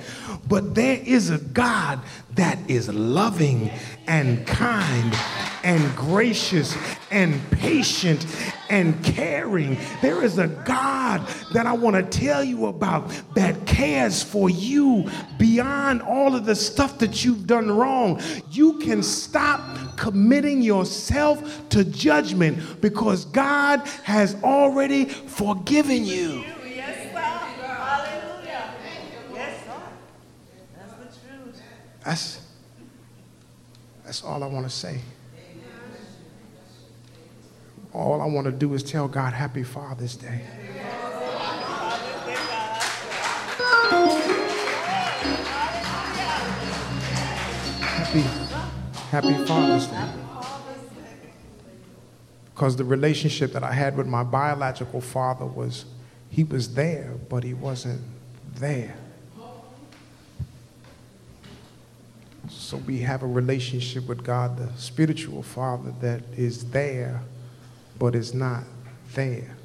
But 0.49 0.75
there 0.75 1.01
is 1.05 1.31
a 1.31 1.39
God 1.39 2.01
that 2.35 2.59
is 2.69 2.89
loving 2.89 3.71
and 4.07 4.47
kind 4.47 5.15
and 5.65 5.97
gracious 5.97 6.77
and 7.11 7.41
patient 7.51 8.27
and 8.69 9.03
caring. 9.05 9.77
There 10.03 10.23
is 10.23 10.39
a 10.39 10.47
God 10.47 11.27
that 11.53 11.67
I 11.67 11.73
want 11.73 11.97
to 11.97 12.19
tell 12.19 12.45
you 12.45 12.67
about 12.67 13.11
that 13.35 13.67
cares 13.67 14.23
for 14.23 14.49
you 14.49 15.11
beyond 15.39 16.03
all 16.03 16.35
of 16.35 16.45
the 16.47 16.55
stuff 16.55 16.99
that 16.99 17.25
you've 17.25 17.47
done 17.47 17.71
wrong. 17.71 18.21
You 18.51 18.79
can 18.79 19.03
stop 19.03 19.97
committing 19.97 20.63
yourself 20.63 21.69
to 21.71 21.85
judgment 21.85 22.81
because 22.81 23.25
God 23.25 23.81
has 24.05 24.37
already 24.43 25.07
forgiven 25.07 26.05
you. 26.05 26.45
Yes, 26.65 27.13
sir. 27.13 27.19
Hallelujah. 27.19 28.75
Yes, 29.35 29.65
sir. 29.65 29.73
That's 30.77 30.93
the 30.95 31.27
truth. 31.27 31.63
That's, 32.09 32.41
that's 34.03 34.25
all 34.25 34.43
I 34.43 34.47
want 34.47 34.65
to 34.65 34.75
say. 34.75 34.99
All 37.93 38.23
I 38.23 38.25
want 38.25 38.47
to 38.47 38.51
do 38.51 38.73
is 38.73 38.83
tell 38.83 39.09
God, 39.09 39.35
Happy 39.35 39.63
Father's 39.63 40.17
Day. 40.17 40.41
Happy, 47.83 48.21
happy 49.11 49.45
Father's 49.45 49.87
Day. 49.89 50.09
Because 52.55 52.77
the 52.77 52.85
relationship 52.85 53.53
that 53.53 53.63
I 53.63 53.75
had 53.75 53.99
with 53.99 54.07
my 54.07 54.23
biological 54.23 55.03
father 55.03 55.45
was, 55.45 55.85
he 56.31 56.43
was 56.43 56.73
there, 56.73 57.17
but 57.29 57.45
he 57.45 57.53
wasn't 57.53 58.01
there. 58.55 58.97
So 62.51 62.77
we 62.79 63.01
have 63.01 63.23
a 63.23 63.27
relationship 63.27 64.07
with 64.07 64.25
God, 64.25 64.57
the 64.57 64.69
spiritual 64.79 65.43
father, 65.43 65.93
that 66.01 66.23
is 66.37 66.71
there 66.71 67.23
but 67.99 68.15
is 68.15 68.33
not 68.33 68.65
there. 69.15 69.57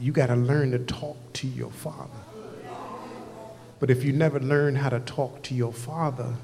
You 0.00 0.12
got 0.12 0.26
to 0.26 0.36
learn 0.36 0.72
to 0.72 0.78
talk 0.78 1.16
to 1.34 1.46
your 1.46 1.70
father. 1.70 2.10
But 3.80 3.90
if 3.90 4.04
you 4.04 4.12
never 4.12 4.40
learn 4.40 4.74
how 4.76 4.88
to 4.88 5.00
talk 5.00 5.42
to 5.44 5.54
your 5.54 5.72
father, 5.72 6.34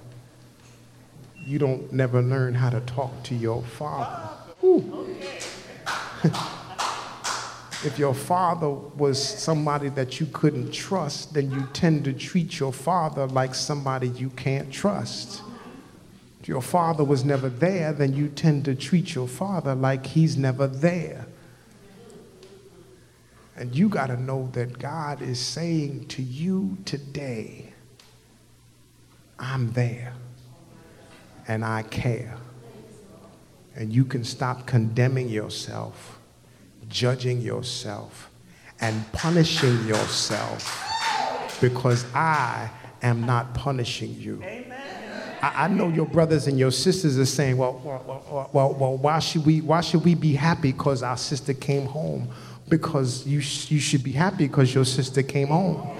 you 1.44 1.59
don't 1.59 1.92
never 1.92 2.22
learn 2.22 2.54
how 2.54 2.70
to 2.70 2.80
talk 2.80 3.22
to 3.24 3.35
your 3.35 3.62
father. 3.62 4.30
if 7.85 7.99
your 7.99 8.14
father 8.14 8.68
was 8.70 9.23
somebody 9.23 9.88
that 9.90 10.20
you 10.20 10.27
couldn't 10.27 10.73
trust, 10.73 11.35
then 11.35 11.51
you 11.51 11.66
tend 11.73 12.05
to 12.05 12.12
treat 12.12 12.59
your 12.59 12.73
father 12.73 13.27
like 13.27 13.55
somebody 13.55 14.09
you 14.09 14.31
can't 14.31 14.73
trust 14.73 15.42
If 16.44 16.49
your 16.49 16.61
father 16.61 17.05
was 17.05 17.25
never 17.25 17.49
there, 17.49 17.94
then 17.94 18.12
you 18.12 18.29
tend 18.29 18.66
to 18.66 18.75
treat 18.75 19.14
your 19.14 19.27
father 19.27 19.75
like 19.75 20.05
he's 20.05 20.37
never 20.37 20.66
there. 20.66 21.27
And 23.57 23.75
you 23.75 23.88
got 23.88 24.09
to 24.09 24.20
know 24.20 24.51
that 24.53 24.79
God 24.79 25.23
is 25.23 25.40
saying 25.40 26.09
to 26.09 26.23
you 26.23 26.77
today, 26.85 27.73
I'm 29.38 29.73
there 29.73 30.12
and 31.49 31.64
I 31.64 31.85
care. 31.85 32.37
And 33.75 33.90
you 33.90 34.05
can 34.05 34.23
stop 34.23 34.66
condemning 34.66 35.31
yourself, 35.31 36.13
judging 36.94 37.40
yourself, 37.42 38.30
and 38.80 39.04
punishing 39.12 39.85
yourself 39.87 40.80
because 41.61 42.07
I 42.14 42.70
am 43.02 43.26
not 43.26 43.52
punishing 43.52 44.14
you. 44.14 44.42
I, 45.42 45.64
I 45.64 45.68
know 45.68 45.88
your 45.88 46.07
brothers 46.07 46.46
and 46.46 46.57
your 46.57 46.70
sisters 46.70 47.18
are 47.18 47.26
saying, 47.26 47.57
well, 47.57 47.83
well, 47.85 48.48
well, 48.52 48.74
well, 48.74 48.96
why, 48.96 49.18
should 49.18 49.44
we, 49.44 49.61
why 49.61 49.80
should 49.80 50.04
we 50.04 50.14
be 50.14 50.35
happy 50.35 50.70
because 50.70 51.02
our 51.02 51.16
sister 51.16 51.52
came 51.52 51.85
home? 51.85 52.28
Because 52.68 53.26
you, 53.26 53.40
sh- 53.40 53.72
you 53.72 53.80
should 53.80 54.04
be 54.04 54.12
happy 54.12 54.46
because 54.46 54.72
your 54.72 54.85
sister 54.85 55.22
came 55.22 55.48
home. 55.48 55.96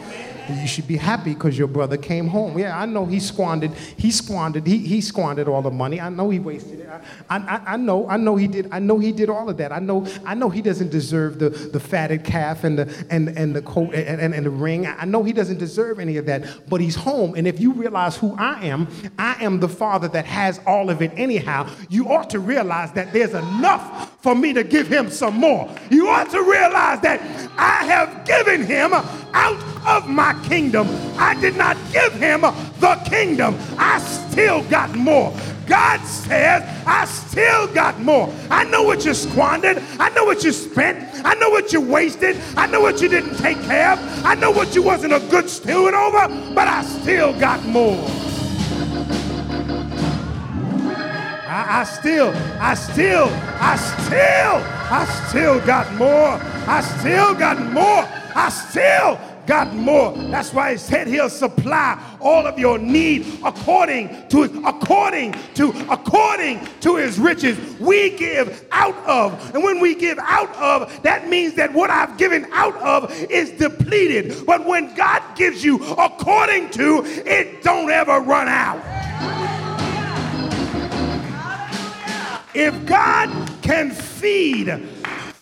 You 0.49 0.67
should 0.67 0.87
be 0.87 0.97
happy 0.97 1.35
because 1.35 1.59
your 1.59 1.69
brother 1.69 1.97
came 1.97 2.29
home. 2.29 2.59
Yeah, 2.59 2.79
I 2.79 2.87
know 2.87 3.07
he 3.07 3.21
squandered. 3.21 3.73
He 3.97 4.11
squandered. 4.11 4.67
He, 4.67 4.79
he 4.79 5.01
squandered 5.01 5.49
all 5.49 5.63
the 5.63 5.71
money. 5.71 6.01
I 6.01 6.11
know 6.11 6.31
he 6.31 6.39
wasted 6.39 6.81
it. 6.81 6.89
I, 7.31 7.37
I, 7.37 7.73
I 7.75 7.77
know. 7.77 8.09
I 8.09 8.17
know 8.17 8.37
he 8.37 8.47
did. 8.47 8.69
I 8.71 8.79
know 8.79 8.99
he 8.99 9.13
did 9.13 9.31
all 9.31 9.49
of 9.49 9.57
that. 9.57 9.73
I 9.73 9.79
know. 9.79 10.07
I 10.25 10.35
know 10.35 10.51
he 10.51 10.61
doesn't 10.61 10.91
deserve 10.91 11.39
the, 11.39 11.49
the 11.49 11.81
fatted 11.81 12.25
calf 12.25 12.65
and 12.65 12.79
the 12.79 13.07
and, 13.11 13.29
and 13.31 13.57
the 13.57 13.63
coat 13.63 13.95
and, 13.95 14.21
and, 14.21 14.35
and 14.35 14.47
the 14.47 14.51
ring. 14.51 14.87
I 14.87 15.05
know 15.05 15.23
he 15.23 15.33
doesn't 15.33 15.59
deserve 15.59 15.99
any 15.99 16.17
of 16.19 16.27
that. 16.27 16.69
But 16.69 16.81
he's 16.81 16.95
home. 16.95 17.35
And 17.35 17.47
if 17.47 17.61
you 17.61 17.73
realize 17.73 18.17
who 18.17 18.35
I 18.37 18.65
am, 18.67 18.89
I 19.19 19.43
am 19.43 19.61
the 19.61 19.69
father 19.69 20.09
that 20.09 20.27
has 20.27 20.61
all 20.67 20.91
of 20.91 21.01
it 21.01 21.13
anyhow. 21.17 21.69
You 21.89 22.11
ought 22.11 22.31
to 22.31 22.39
realize 22.39 22.93
that 22.93 23.13
there's 23.13 23.35
enough 23.35 24.23
for 24.23 24.35
me 24.35 24.53
to 24.53 24.65
give 24.65 24.89
him 24.89 25.11
some 25.11 25.35
more. 25.35 25.75
You 25.91 26.09
ought 26.09 26.31
to 26.31 26.43
realize 26.43 27.01
that 27.01 27.21
I 27.57 27.85
have 27.85 28.25
given 28.25 28.65
him 28.65 28.93
out 28.93 29.75
of 29.87 30.09
my 30.09 30.34
kingdom. 30.43 30.89
I 31.19 31.39
did 31.41 31.57
not 31.57 31.77
give 31.93 32.13
him 32.15 32.43
the 32.43 33.01
kingdom. 33.09 33.57
I 33.79 33.99
still 33.99 34.63
got 34.65 34.95
more. 34.95 35.33
God 35.67 36.01
says, 36.05 36.63
I 36.87 37.07
still 37.07 37.67
got 37.69 37.99
more. 38.01 38.33
I 38.51 38.65
know 38.65 38.83
what 38.83 39.05
you 39.05 39.15
squandered. 39.15 39.83
I 39.99 40.11
know 40.11 40.25
what 40.25 40.45
you 40.45 40.53
spent. 40.53 40.99
I 41.25 41.35
know 41.35 41.49
what 41.49 41.73
you 41.73 41.81
wasted. 41.81 42.37
I 42.57 42.67
know 42.67 42.81
what 42.81 43.01
you 43.01 43.09
didn't 43.09 43.37
take 43.39 43.61
care 43.63 43.93
of. 43.93 44.25
I 44.25 44.35
know 44.35 44.51
what 44.51 44.75
you 44.75 44.83
wasn't 44.83 45.15
a 45.15 45.21
good 45.31 45.49
steward 45.49 45.95
over, 45.95 46.29
but 46.55 46.69
I 46.69 46.83
still 46.85 47.33
got 47.39 47.65
more. 47.65 48.05
I, 51.47 51.81
I 51.81 51.85
still, 51.85 52.33
I 52.61 52.75
still, 52.75 53.29
I 53.61 53.77
still, 53.77 54.57
I 54.91 55.27
still 55.29 55.61
got 55.65 55.95
more. 55.95 56.39
I 56.67 56.81
still 56.99 57.35
got 57.35 57.63
more. 57.73 58.05
I 58.37 58.49
still 58.49 59.21
got 59.47 59.75
more. 59.75 60.13
That's 60.13 60.53
why 60.53 60.73
he 60.73 60.79
said 60.79 61.07
he'll 61.07 61.31
supply 61.31 62.03
all 62.21 62.47
of 62.47 62.59
your 62.59 62.79
need 62.79 63.27
according 63.45 64.29
to 64.29 64.45
according 64.67 65.35
to 65.55 65.71
according 65.91 66.67
to 66.81 66.97
his 66.97 67.19
riches. 67.19 67.59
We 67.79 68.11
give 68.17 68.67
out 68.73 68.97
of. 69.07 69.55
And 69.55 69.63
when 69.63 69.81
we 69.81 69.95
give 69.95 70.19
out 70.19 70.55
of, 70.57 71.03
that 71.03 71.29
means 71.29 71.55
that 71.55 71.73
what 71.73 71.91
I've 71.91 72.17
given 72.17 72.47
out 72.53 72.77
of 72.77 73.13
is 73.31 73.51
depleted. 73.53 74.47
But 74.47 74.65
when 74.67 74.95
God 74.95 75.23
gives 75.37 75.65
you 75.65 75.85
according 75.95 76.71
to, 76.71 77.03
it 77.05 77.63
don't 77.63 77.91
ever 77.91 78.21
run 78.21 78.49
out. 78.49 78.83
If 82.55 82.87
God 82.87 83.51
can 83.63 83.91
feed 83.91 84.71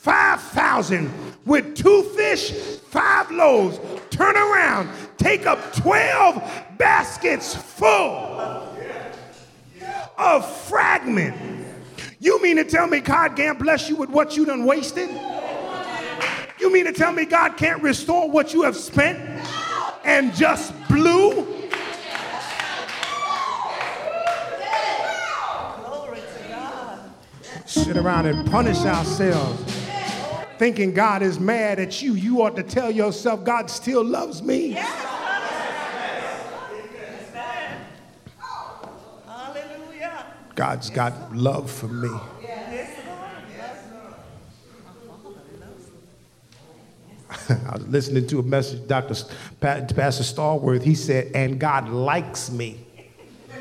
5,000 0.03 1.22
with 1.45 1.75
two 1.75 2.03
fish, 2.15 2.51
five 2.51 3.31
loaves, 3.31 3.81
turn 4.11 4.37
around, 4.37 4.89
take 5.17 5.47
up 5.47 5.73
12 5.75 6.43
baskets 6.79 7.55
full 7.55 8.69
of 10.19 10.57
fragment. 10.67 11.37
You 12.21 12.41
mean 12.43 12.57
to 12.57 12.65
tell 12.65 12.87
me 12.87 13.01
God 13.01 13.35
can't 13.35 13.59
bless 13.59 13.89
you 13.89 13.97
with 13.97 14.11
what 14.11 14.37
you 14.37 14.45
done 14.45 14.65
wasted? 14.65 15.11
You 16.61 16.73
mean 16.73 16.85
to 16.85 16.93
tell 16.93 17.11
me 17.11 17.25
God 17.25 17.57
can't 17.57 17.83
restore 17.83 18.31
what 18.31 18.55
you 18.55 18.63
have 18.63 18.77
spent 18.77 19.19
and 20.05 20.33
just 20.35 20.73
blew? 20.89 21.49
Sit 27.67 27.97
around 27.97 28.27
and 28.27 28.49
punish 28.49 28.79
ourselves 28.85 29.72
thinking 30.63 30.95
God 30.95 31.23
is 31.23 31.41
mad 31.41 31.81
at 31.81 32.03
you, 32.03 32.15
you 32.15 32.41
ought 32.41 32.55
to 32.55 32.63
tell 32.63 32.89
yourself, 32.89 33.43
God 33.43 33.69
still 33.69 34.05
loves 34.05 34.45
me. 34.45 34.79
God's 40.55 40.89
got 40.89 41.35
love 41.35 41.69
for 41.69 41.89
me. 41.89 42.09
I 47.49 47.73
was 47.73 47.89
listening 47.89 48.29
to 48.29 48.39
a 48.39 48.45
message, 48.45 48.87
Dr. 48.87 49.17
Pastor 49.59 50.23
Starworth. 50.23 50.85
He 50.85 50.95
said, 50.95 51.33
and 51.35 51.59
God 51.59 51.89
likes 51.89 52.53
me. 52.53 52.87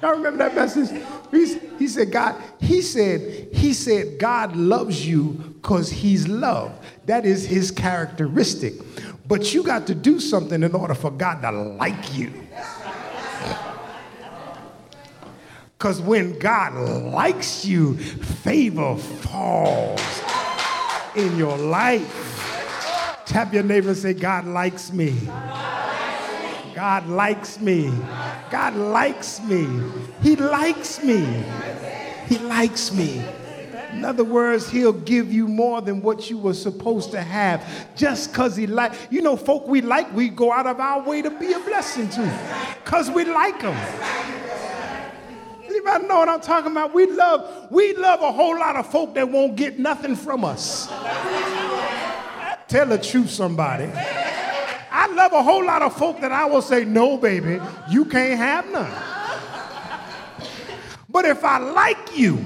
Y'all 0.00 0.12
remember 0.12 0.38
that 0.38 0.54
message? 0.54 0.98
He's, 1.30 1.60
he 1.78 1.86
said, 1.86 2.10
God, 2.10 2.42
he 2.60 2.82
said, 2.82 3.48
he 3.52 3.72
said, 3.72 4.18
God 4.18 4.56
loves 4.56 5.06
you 5.06 5.32
because 5.62 5.90
he's 5.90 6.26
love. 6.26 6.72
That 7.06 7.24
is 7.24 7.46
his 7.46 7.70
characteristic. 7.70 8.74
But 9.28 9.54
you 9.54 9.62
got 9.62 9.86
to 9.86 9.94
do 9.94 10.18
something 10.18 10.62
in 10.62 10.74
order 10.74 10.94
for 10.94 11.10
God 11.10 11.42
to 11.42 11.50
like 11.52 12.16
you. 12.16 12.32
Because 15.80 15.98
when 15.98 16.38
God 16.38 16.74
likes 16.74 17.64
you, 17.64 17.96
favor 17.96 18.96
falls 18.98 20.22
in 21.16 21.38
your 21.38 21.56
life. 21.56 23.22
Tap 23.24 23.54
your 23.54 23.62
neighbor 23.62 23.88
and 23.88 23.96
say, 23.96 24.12
God 24.12 24.44
likes 24.44 24.92
me. 24.92 25.12
God 25.24 25.48
likes 25.48 26.66
me. 26.66 26.74
God 26.74 27.06
likes 27.08 27.60
me. 27.60 27.92
He 30.22 30.36
likes 30.36 31.02
me. 31.02 31.44
He 32.28 32.38
likes 32.38 32.92
me. 32.92 33.24
In 33.92 34.04
other 34.04 34.24
words, 34.24 34.70
he'll 34.70 34.92
give 34.92 35.32
you 35.32 35.48
more 35.48 35.82
than 35.82 36.00
what 36.00 36.30
you 36.30 36.38
were 36.38 36.54
supposed 36.54 37.10
to 37.10 37.20
have 37.20 37.66
just 37.96 38.30
because 38.30 38.56
he 38.56 38.66
like. 38.66 38.92
You 39.10 39.20
know, 39.20 39.36
folk 39.36 39.66
we 39.66 39.80
like, 39.80 40.12
we 40.14 40.28
go 40.28 40.52
out 40.52 40.66
of 40.66 40.78
our 40.78 41.02
way 41.02 41.22
to 41.22 41.30
be 41.30 41.52
a 41.52 41.58
blessing 41.58 42.08
to 42.10 42.74
because 42.84 43.10
we 43.10 43.24
like 43.24 43.60
them. 43.60 43.76
Anybody 45.64 46.06
know 46.06 46.18
what 46.18 46.28
I'm 46.28 46.40
talking 46.40 46.72
about? 46.72 46.94
We 46.94 47.06
love, 47.06 47.70
we 47.70 47.94
love 47.96 48.22
a 48.22 48.32
whole 48.32 48.58
lot 48.58 48.76
of 48.76 48.90
folk 48.90 49.14
that 49.14 49.28
won't 49.28 49.56
get 49.56 49.78
nothing 49.78 50.14
from 50.16 50.44
us. 50.44 50.88
Tell 52.68 52.86
the 52.86 52.98
truth, 52.98 53.30
somebody. 53.30 53.90
I 55.00 55.06
love 55.06 55.32
a 55.32 55.42
whole 55.42 55.64
lot 55.64 55.80
of 55.80 55.96
folk 55.96 56.20
that 56.20 56.30
I 56.30 56.44
will 56.44 56.60
say, 56.60 56.84
no, 56.84 57.16
baby, 57.16 57.58
you 57.88 58.04
can't 58.04 58.38
have 58.38 58.70
none. 58.70 58.92
But 61.08 61.24
if 61.24 61.42
I 61.42 61.56
like 61.56 62.18
you, 62.18 62.44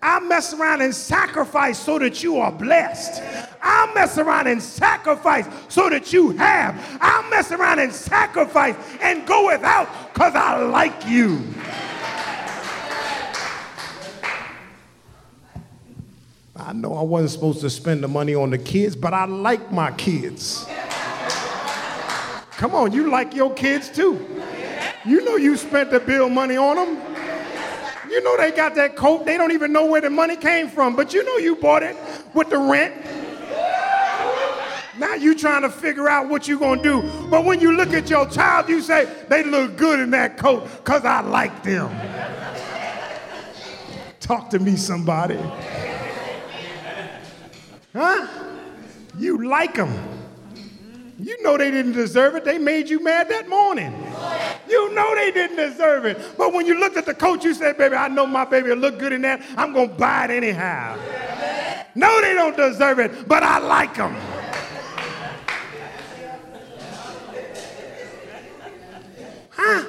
I 0.00 0.20
mess 0.20 0.54
around 0.54 0.82
and 0.82 0.94
sacrifice 0.94 1.76
so 1.76 1.98
that 1.98 2.22
you 2.22 2.36
are 2.36 2.52
blessed. 2.52 3.20
i 3.60 3.90
mess 3.92 4.18
around 4.18 4.46
and 4.46 4.62
sacrifice 4.62 5.46
so 5.68 5.90
that 5.90 6.12
you 6.12 6.30
have. 6.30 6.80
i 7.00 7.28
mess 7.28 7.50
around 7.50 7.80
and 7.80 7.92
sacrifice 7.92 8.76
and 9.00 9.26
go 9.26 9.48
without 9.48 9.88
because 10.14 10.36
I 10.36 10.58
like 10.58 11.08
you. 11.08 11.42
I 16.54 16.72
know 16.72 16.94
I 16.94 17.02
wasn't 17.02 17.32
supposed 17.32 17.60
to 17.62 17.70
spend 17.70 18.04
the 18.04 18.08
money 18.08 18.36
on 18.36 18.50
the 18.50 18.58
kids, 18.58 18.94
but 18.94 19.12
I 19.12 19.24
like 19.24 19.72
my 19.72 19.90
kids. 19.90 20.66
Come 22.56 22.74
on, 22.74 22.92
you 22.92 23.10
like 23.10 23.34
your 23.34 23.52
kids 23.52 23.88
too. 23.88 24.42
You 25.04 25.24
know 25.24 25.36
you 25.36 25.56
spent 25.56 25.90
the 25.90 26.00
bill 26.00 26.28
money 26.28 26.56
on 26.56 26.76
them. 26.76 26.98
You 28.08 28.22
know 28.22 28.36
they 28.36 28.52
got 28.52 28.74
that 28.76 28.94
coat. 28.96 29.24
They 29.26 29.36
don't 29.36 29.52
even 29.52 29.72
know 29.72 29.86
where 29.86 30.00
the 30.00 30.10
money 30.10 30.36
came 30.36 30.68
from, 30.68 30.94
but 30.94 31.12
you 31.12 31.24
know 31.24 31.36
you 31.38 31.56
bought 31.56 31.82
it 31.82 31.96
with 32.32 32.50
the 32.50 32.58
rent. 32.58 32.94
Now 34.98 35.14
you 35.14 35.36
trying 35.36 35.62
to 35.62 35.70
figure 35.70 36.08
out 36.08 36.28
what 36.28 36.46
you 36.46 36.58
gonna 36.58 36.80
do. 36.80 37.02
But 37.28 37.44
when 37.44 37.60
you 37.60 37.72
look 37.72 37.92
at 37.92 38.08
your 38.08 38.28
child, 38.28 38.68
you 38.68 38.80
say, 38.80 39.12
they 39.28 39.42
look 39.42 39.76
good 39.76 39.98
in 39.98 40.10
that 40.10 40.36
coat 40.38 40.68
because 40.76 41.04
I 41.04 41.20
like 41.20 41.64
them. 41.64 41.90
Talk 44.20 44.50
to 44.50 44.58
me, 44.60 44.76
somebody. 44.76 45.38
Huh? 47.92 48.26
You 49.18 49.48
like 49.48 49.74
them. 49.74 50.13
You 51.18 51.42
know 51.42 51.56
they 51.56 51.70
didn't 51.70 51.92
deserve 51.92 52.34
it. 52.34 52.44
They 52.44 52.58
made 52.58 52.88
you 52.88 53.02
mad 53.02 53.28
that 53.28 53.48
morning. 53.48 53.92
You 54.68 54.92
know 54.94 55.14
they 55.14 55.30
didn't 55.30 55.56
deserve 55.56 56.04
it. 56.06 56.18
But 56.36 56.52
when 56.52 56.66
you 56.66 56.78
looked 56.78 56.96
at 56.96 57.06
the 57.06 57.14
coat, 57.14 57.44
you 57.44 57.54
said, 57.54 57.78
baby, 57.78 57.94
I 57.94 58.08
know 58.08 58.26
my 58.26 58.44
baby 58.44 58.70
will 58.70 58.78
look 58.78 58.98
good 58.98 59.12
in 59.12 59.22
that. 59.22 59.40
I'm 59.56 59.72
going 59.72 59.90
to 59.90 59.94
buy 59.94 60.24
it 60.24 60.30
anyhow. 60.30 60.98
No, 61.94 62.20
they 62.20 62.34
don't 62.34 62.56
deserve 62.56 62.98
it, 62.98 63.28
but 63.28 63.42
I 63.44 63.58
like 63.58 63.94
them. 63.94 64.16
Huh? 69.50 69.84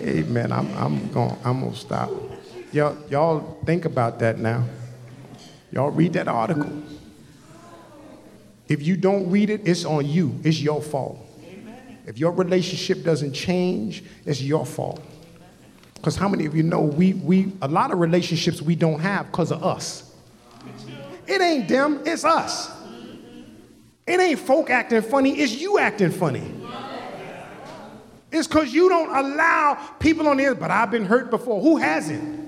Amen. 0.00 0.50
I'm, 0.50 0.74
I'm 0.76 1.12
going 1.12 1.36
I'm 1.44 1.60
gonna 1.60 1.76
stop. 1.76 2.10
Y'all, 2.72 2.96
y'all 3.10 3.58
think 3.66 3.84
about 3.84 4.18
that 4.20 4.38
now. 4.38 4.64
Y'all 5.70 5.90
read 5.90 6.14
that 6.14 6.28
article. 6.28 6.82
If 8.72 8.82
you 8.82 8.96
don't 8.96 9.30
read 9.30 9.50
it, 9.50 9.68
it's 9.68 9.84
on 9.84 10.06
you. 10.06 10.34
It's 10.42 10.62
your 10.62 10.80
fault. 10.80 11.18
If 12.06 12.16
your 12.16 12.32
relationship 12.32 13.04
doesn't 13.04 13.34
change, 13.34 14.02
it's 14.24 14.40
your 14.40 14.64
fault. 14.64 15.02
Because 15.92 16.16
how 16.16 16.26
many 16.26 16.46
of 16.46 16.56
you 16.56 16.62
know 16.62 16.80
we, 16.80 17.12
we 17.12 17.52
a 17.60 17.68
lot 17.68 17.90
of 17.90 17.98
relationships 17.98 18.62
we 18.62 18.74
don't 18.74 18.98
have 19.00 19.26
because 19.26 19.52
of 19.52 19.62
us? 19.62 20.14
It 21.26 21.42
ain't 21.42 21.68
them, 21.68 22.00
it's 22.06 22.24
us. 22.24 22.70
It 24.06 24.18
ain't 24.18 24.38
folk 24.38 24.70
acting 24.70 25.02
funny, 25.02 25.38
it's 25.38 25.60
you 25.60 25.78
acting 25.78 26.10
funny. 26.10 26.54
It's 28.30 28.48
because 28.48 28.72
you 28.72 28.88
don't 28.88 29.14
allow 29.14 29.74
people 30.00 30.28
on 30.28 30.38
the 30.38 30.56
but 30.58 30.70
I've 30.70 30.90
been 30.90 31.04
hurt 31.04 31.28
before. 31.28 31.60
Who 31.60 31.76
hasn't? 31.76 32.41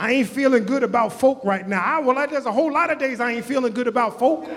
I 0.00 0.12
ain't 0.12 0.30
feeling 0.30 0.64
good 0.64 0.82
about 0.82 1.12
folk 1.12 1.44
right 1.44 1.68
now. 1.68 1.82
I, 1.82 1.98
well, 1.98 2.26
there's 2.26 2.46
a 2.46 2.52
whole 2.52 2.72
lot 2.72 2.90
of 2.90 2.98
days 2.98 3.20
I 3.20 3.32
ain't 3.32 3.44
feeling 3.44 3.74
good 3.74 3.86
about 3.86 4.18
folk. 4.18 4.48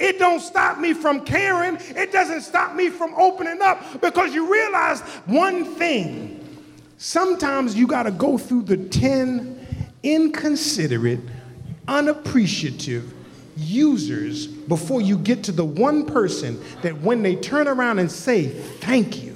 It 0.00 0.18
don't 0.18 0.40
stop 0.40 0.78
me 0.78 0.94
from 0.94 1.22
caring. 1.26 1.76
It 1.90 2.10
doesn't 2.10 2.40
stop 2.40 2.74
me 2.74 2.88
from 2.88 3.14
opening 3.16 3.60
up 3.60 4.00
because 4.00 4.34
you 4.34 4.50
realize 4.50 5.02
one 5.26 5.66
thing. 5.74 6.38
Sometimes 6.96 7.76
you 7.76 7.86
got 7.86 8.04
to 8.04 8.10
go 8.10 8.38
through 8.38 8.62
the 8.62 8.78
10 8.78 9.60
inconsiderate, 10.02 11.20
unappreciative 11.86 13.12
users 13.58 14.46
before 14.46 15.02
you 15.02 15.18
get 15.18 15.44
to 15.44 15.52
the 15.52 15.66
one 15.66 16.06
person 16.06 16.58
that 16.80 16.98
when 17.02 17.22
they 17.22 17.36
turn 17.36 17.68
around 17.68 17.98
and 17.98 18.10
say, 18.10 18.48
Thank 18.48 19.22
you. 19.22 19.31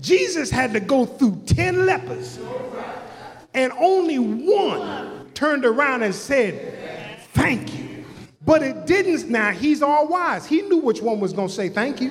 Jesus 0.00 0.50
had 0.50 0.72
to 0.72 0.80
go 0.80 1.06
through 1.06 1.42
10 1.46 1.86
lepers, 1.86 2.38
and 3.54 3.72
only 3.78 4.18
one 4.18 5.30
turned 5.34 5.64
around 5.64 6.02
and 6.02 6.14
said, 6.14 6.78
Thank 7.32 7.78
you. 7.78 8.04
But 8.44 8.62
it 8.62 8.86
didn't. 8.86 9.30
Now, 9.30 9.50
he's 9.50 9.82
all 9.82 10.08
wise. 10.08 10.46
He 10.46 10.62
knew 10.62 10.78
which 10.78 11.00
one 11.00 11.20
was 11.20 11.32
going 11.32 11.48
to 11.48 11.54
say 11.54 11.68
thank 11.68 12.00
you. 12.00 12.10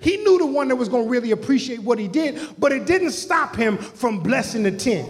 He 0.00 0.18
knew 0.18 0.38
the 0.38 0.46
one 0.46 0.68
that 0.68 0.76
was 0.76 0.90
going 0.90 1.04
to 1.04 1.10
really 1.10 1.30
appreciate 1.30 1.78
what 1.78 1.98
he 1.98 2.08
did, 2.08 2.38
but 2.58 2.72
it 2.72 2.84
didn't 2.86 3.12
stop 3.12 3.56
him 3.56 3.78
from 3.78 4.20
blessing 4.20 4.62
the 4.62 4.72
10. 4.72 5.06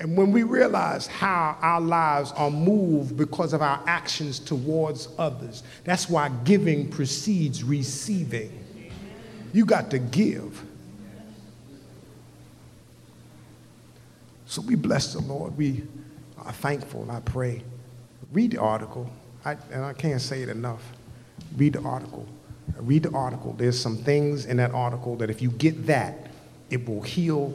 And 0.00 0.16
when 0.16 0.32
we 0.32 0.42
realize 0.42 1.06
how 1.06 1.56
our 1.60 1.80
lives 1.80 2.32
are 2.32 2.50
moved 2.50 3.16
because 3.16 3.52
of 3.52 3.62
our 3.62 3.80
actions 3.86 4.40
towards 4.40 5.08
others, 5.16 5.62
that's 5.84 6.10
why 6.10 6.28
giving 6.42 6.90
precedes 6.90 7.62
receiving. 7.62 8.63
You 9.54 9.64
got 9.64 9.88
to 9.92 10.00
give. 10.00 10.64
So 14.46 14.60
we 14.62 14.74
bless 14.74 15.12
the 15.12 15.20
Lord. 15.20 15.56
We 15.56 15.84
are 16.38 16.52
thankful. 16.52 17.08
I 17.08 17.20
pray. 17.20 17.62
Read 18.32 18.50
the 18.50 18.58
article. 18.60 19.08
I, 19.44 19.56
and 19.70 19.84
I 19.84 19.92
can't 19.92 20.20
say 20.20 20.42
it 20.42 20.48
enough. 20.48 20.82
Read 21.56 21.74
the 21.74 21.82
article. 21.82 22.26
Read 22.78 23.04
the 23.04 23.12
article. 23.12 23.54
There's 23.56 23.80
some 23.80 23.96
things 23.96 24.46
in 24.46 24.56
that 24.56 24.72
article 24.72 25.14
that 25.16 25.30
if 25.30 25.40
you 25.40 25.50
get 25.50 25.86
that, 25.86 26.32
it 26.68 26.88
will 26.88 27.02
heal 27.02 27.54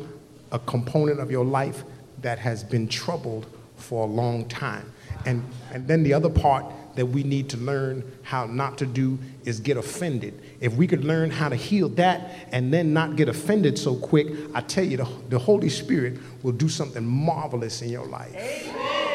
a 0.54 0.60
component 0.60 1.20
of 1.20 1.30
your 1.30 1.44
life 1.44 1.84
that 2.22 2.40
has 2.40 2.64
been 2.64 2.88
troubled 2.88 3.46
for 3.76 4.06
a 4.06 4.10
long 4.10 4.48
time. 4.48 4.94
And, 5.26 5.44
and 5.72 5.88
then 5.88 6.04
the 6.04 6.14
other 6.14 6.30
part 6.30 6.66
that 6.96 7.06
we 7.06 7.24
need 7.24 7.50
to 7.50 7.58
learn 7.58 8.04
how 8.24 8.46
not 8.46 8.78
to 8.80 8.86
do 8.86 9.20
is 9.46 9.60
get 9.60 9.78
offended. 9.78 10.42
If 10.60 10.74
we 10.74 10.88
could 10.88 11.06
learn 11.06 11.30
how 11.30 11.50
to 11.50 11.56
heal 11.56 11.90
that 11.90 12.32
and 12.52 12.74
then 12.74 12.94
not 12.94 13.16
get 13.16 13.30
offended 13.30 13.78
so 13.78 13.96
quick, 13.96 14.28
I 14.54 14.62
tell 14.62 14.84
you, 14.84 14.98
the, 14.98 15.10
the 15.30 15.40
Holy 15.40 15.70
Spirit 15.70 16.20
will 16.44 16.52
do 16.52 16.70
something 16.70 17.06
marvelous 17.06 17.82
in 17.82 17.90
your 17.90 18.06
life. 18.06 18.36
Amen. 18.36 19.06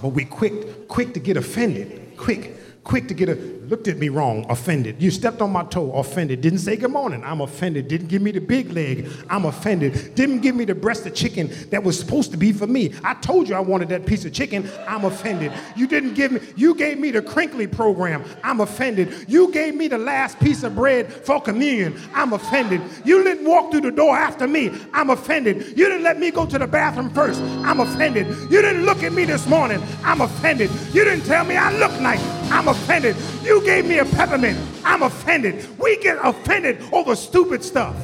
But 0.00 0.08
we 0.08 0.24
quick, 0.24 0.88
quick 0.88 1.12
to 1.12 1.20
get 1.20 1.36
offended, 1.36 2.16
quick 2.16 2.56
quick 2.84 3.08
to 3.08 3.14
get 3.14 3.28
a 3.28 3.34
looked 3.70 3.86
at 3.86 3.98
me 3.98 4.08
wrong, 4.08 4.44
offended. 4.48 5.00
You 5.00 5.12
stepped 5.12 5.40
on 5.40 5.52
my 5.52 5.62
toe, 5.62 5.92
offended. 5.92 6.40
Didn't 6.40 6.58
say 6.58 6.74
good 6.74 6.90
morning, 6.90 7.22
I'm 7.24 7.40
offended. 7.40 7.86
Didn't 7.86 8.08
give 8.08 8.20
me 8.20 8.32
the 8.32 8.40
big 8.40 8.72
leg, 8.72 9.08
I'm 9.30 9.44
offended. 9.44 10.16
Didn't 10.16 10.40
give 10.40 10.56
me 10.56 10.64
the 10.64 10.74
breast 10.74 11.06
of 11.06 11.14
chicken 11.14 11.48
that 11.70 11.84
was 11.84 11.96
supposed 11.96 12.32
to 12.32 12.36
be 12.36 12.52
for 12.52 12.66
me. 12.66 12.92
I 13.04 13.14
told 13.14 13.48
you 13.48 13.54
I 13.54 13.60
wanted 13.60 13.88
that 13.90 14.06
piece 14.06 14.24
of 14.24 14.32
chicken, 14.32 14.68
I'm 14.88 15.04
offended. 15.04 15.52
You 15.76 15.86
didn't 15.86 16.14
give 16.14 16.32
me, 16.32 16.40
you 16.56 16.74
gave 16.74 16.98
me 16.98 17.12
the 17.12 17.22
crinkly 17.22 17.68
program, 17.68 18.24
I'm 18.42 18.60
offended. 18.60 19.26
You 19.28 19.52
gave 19.52 19.76
me 19.76 19.86
the 19.86 19.98
last 19.98 20.40
piece 20.40 20.64
of 20.64 20.74
bread 20.74 21.12
for 21.12 21.40
communion, 21.40 21.96
I'm 22.12 22.32
offended. 22.32 22.82
You 23.04 23.22
didn't 23.22 23.46
walk 23.48 23.70
through 23.70 23.82
the 23.82 23.92
door 23.92 24.16
after 24.16 24.48
me, 24.48 24.72
I'm 24.92 25.10
offended. 25.10 25.78
You 25.78 25.86
didn't 25.86 26.02
let 26.02 26.18
me 26.18 26.32
go 26.32 26.44
to 26.44 26.58
the 26.58 26.66
bathroom 26.66 27.10
first, 27.10 27.40
I'm 27.40 27.78
offended. 27.78 28.26
You 28.50 28.62
didn't 28.62 28.84
look 28.84 29.04
at 29.04 29.12
me 29.12 29.26
this 29.26 29.46
morning, 29.46 29.80
I'm 30.02 30.22
offended. 30.22 30.70
You 30.92 31.04
didn't 31.04 31.24
tell 31.24 31.44
me 31.44 31.56
I 31.56 31.72
look 31.78 31.92
nice, 32.00 32.20
I'm 32.50 32.68
offended. 32.68 33.16
You 33.42 33.64
gave 33.64 33.86
me 33.86 33.98
a 33.98 34.04
peppermint. 34.04 34.58
I'm 34.84 35.02
offended. 35.02 35.66
We 35.78 35.98
get 36.02 36.18
offended 36.22 36.82
over 36.92 37.14
stupid 37.14 37.62
stuff. 37.62 37.96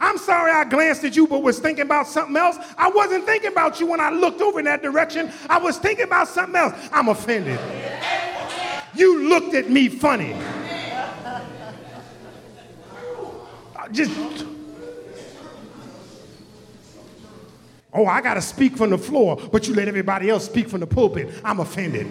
I'm 0.00 0.16
sorry 0.16 0.52
I 0.52 0.64
glanced 0.64 1.04
at 1.04 1.16
you 1.16 1.26
but 1.26 1.42
was 1.42 1.58
thinking 1.58 1.82
about 1.82 2.06
something 2.06 2.36
else. 2.36 2.56
I 2.78 2.88
wasn't 2.88 3.26
thinking 3.26 3.52
about 3.52 3.78
you 3.78 3.86
when 3.86 4.00
I 4.00 4.10
looked 4.10 4.40
over 4.40 4.58
in 4.58 4.64
that 4.64 4.82
direction. 4.82 5.30
I 5.50 5.58
was 5.58 5.76
thinking 5.76 6.04
about 6.04 6.28
something 6.28 6.56
else. 6.56 6.74
I'm 6.92 7.08
offended. 7.08 7.60
You 8.94 9.28
looked 9.28 9.54
at 9.54 9.68
me 9.68 9.88
funny. 9.88 10.34
Just 13.92 14.44
Oh, 17.98 18.06
I 18.06 18.20
got 18.20 18.34
to 18.34 18.42
speak 18.42 18.76
from 18.76 18.90
the 18.90 18.96
floor, 18.96 19.34
but 19.50 19.66
you 19.66 19.74
let 19.74 19.88
everybody 19.88 20.30
else 20.30 20.44
speak 20.44 20.68
from 20.68 20.78
the 20.78 20.86
pulpit. 20.86 21.34
I'm 21.42 21.58
offended. 21.58 22.06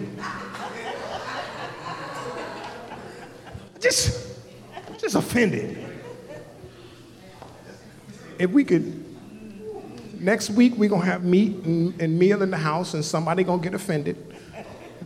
just, 3.80 4.28
just 4.98 5.14
offended. 5.14 5.78
If 8.38 8.50
we 8.50 8.64
could, 8.64 9.02
next 10.20 10.50
week 10.50 10.74
we're 10.76 10.90
gonna 10.90 11.06
have 11.06 11.24
meat 11.24 11.56
and, 11.64 11.98
and 12.02 12.18
meal 12.18 12.42
in 12.42 12.50
the 12.50 12.58
house, 12.58 12.92
and 12.92 13.02
somebody 13.02 13.42
gonna 13.42 13.62
get 13.62 13.72
offended. 13.72 14.36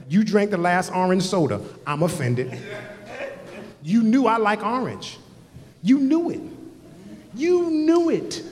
You 0.09 0.25
drank 0.25 0.51
the 0.51 0.59
last 0.59 0.91
orange 0.91 1.23
soda. 1.23 1.61
I'm 1.87 2.03
offended. 2.03 2.61
You 3.85 4.03
knew 4.03 4.27
I 4.27 4.39
like 4.39 4.67
orange. 4.67 5.19
You 5.81 6.01
knew 6.01 6.31
it. 6.31 6.41
You 7.37 7.71
knew 7.71 8.11
it. 8.11 8.43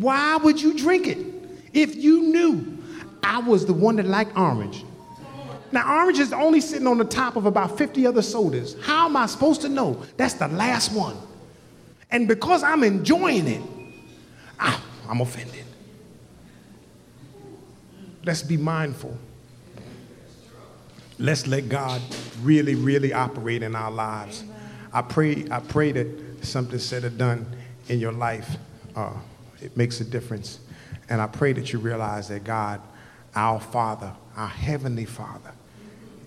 Why 0.00 0.36
would 0.36 0.60
you 0.60 0.76
drink 0.76 1.06
it 1.06 1.18
if 1.72 1.96
you 1.96 2.22
knew 2.22 2.78
I 3.22 3.38
was 3.40 3.66
the 3.66 3.72
one 3.72 3.96
that 3.96 4.06
liked 4.06 4.36
orange? 4.36 4.84
Now, 5.70 6.00
orange 6.02 6.18
is 6.18 6.32
only 6.32 6.60
sitting 6.60 6.86
on 6.86 6.98
the 6.98 7.04
top 7.04 7.36
of 7.36 7.44
about 7.44 7.76
50 7.76 8.06
other 8.06 8.22
sodas. 8.22 8.76
How 8.82 9.06
am 9.06 9.16
I 9.16 9.26
supposed 9.26 9.60
to 9.62 9.68
know 9.68 10.02
that's 10.16 10.34
the 10.34 10.48
last 10.48 10.92
one? 10.92 11.16
And 12.10 12.26
because 12.26 12.62
I'm 12.62 12.82
enjoying 12.82 13.46
it, 13.46 13.62
ah, 14.58 14.82
I'm 15.08 15.20
offended. 15.20 15.64
Let's 18.24 18.42
be 18.42 18.56
mindful. 18.56 19.16
Let's 21.18 21.46
let 21.46 21.68
God 21.68 22.00
really, 22.42 22.74
really 22.74 23.12
operate 23.12 23.62
in 23.62 23.74
our 23.74 23.90
lives. 23.90 24.44
I 24.92 25.02
pray, 25.02 25.46
I 25.50 25.60
pray 25.60 25.92
that 25.92 26.44
something 26.46 26.78
said 26.78 27.04
or 27.04 27.10
done 27.10 27.46
in 27.88 27.98
your 27.98 28.12
life. 28.12 28.56
Uh, 28.94 29.12
it 29.60 29.76
makes 29.76 30.00
a 30.00 30.04
difference. 30.04 30.60
And 31.08 31.20
I 31.20 31.26
pray 31.26 31.52
that 31.54 31.72
you 31.72 31.78
realize 31.78 32.28
that 32.28 32.44
God, 32.44 32.80
our 33.34 33.60
Father, 33.60 34.12
our 34.36 34.48
Heavenly 34.48 35.04
Father, 35.04 35.52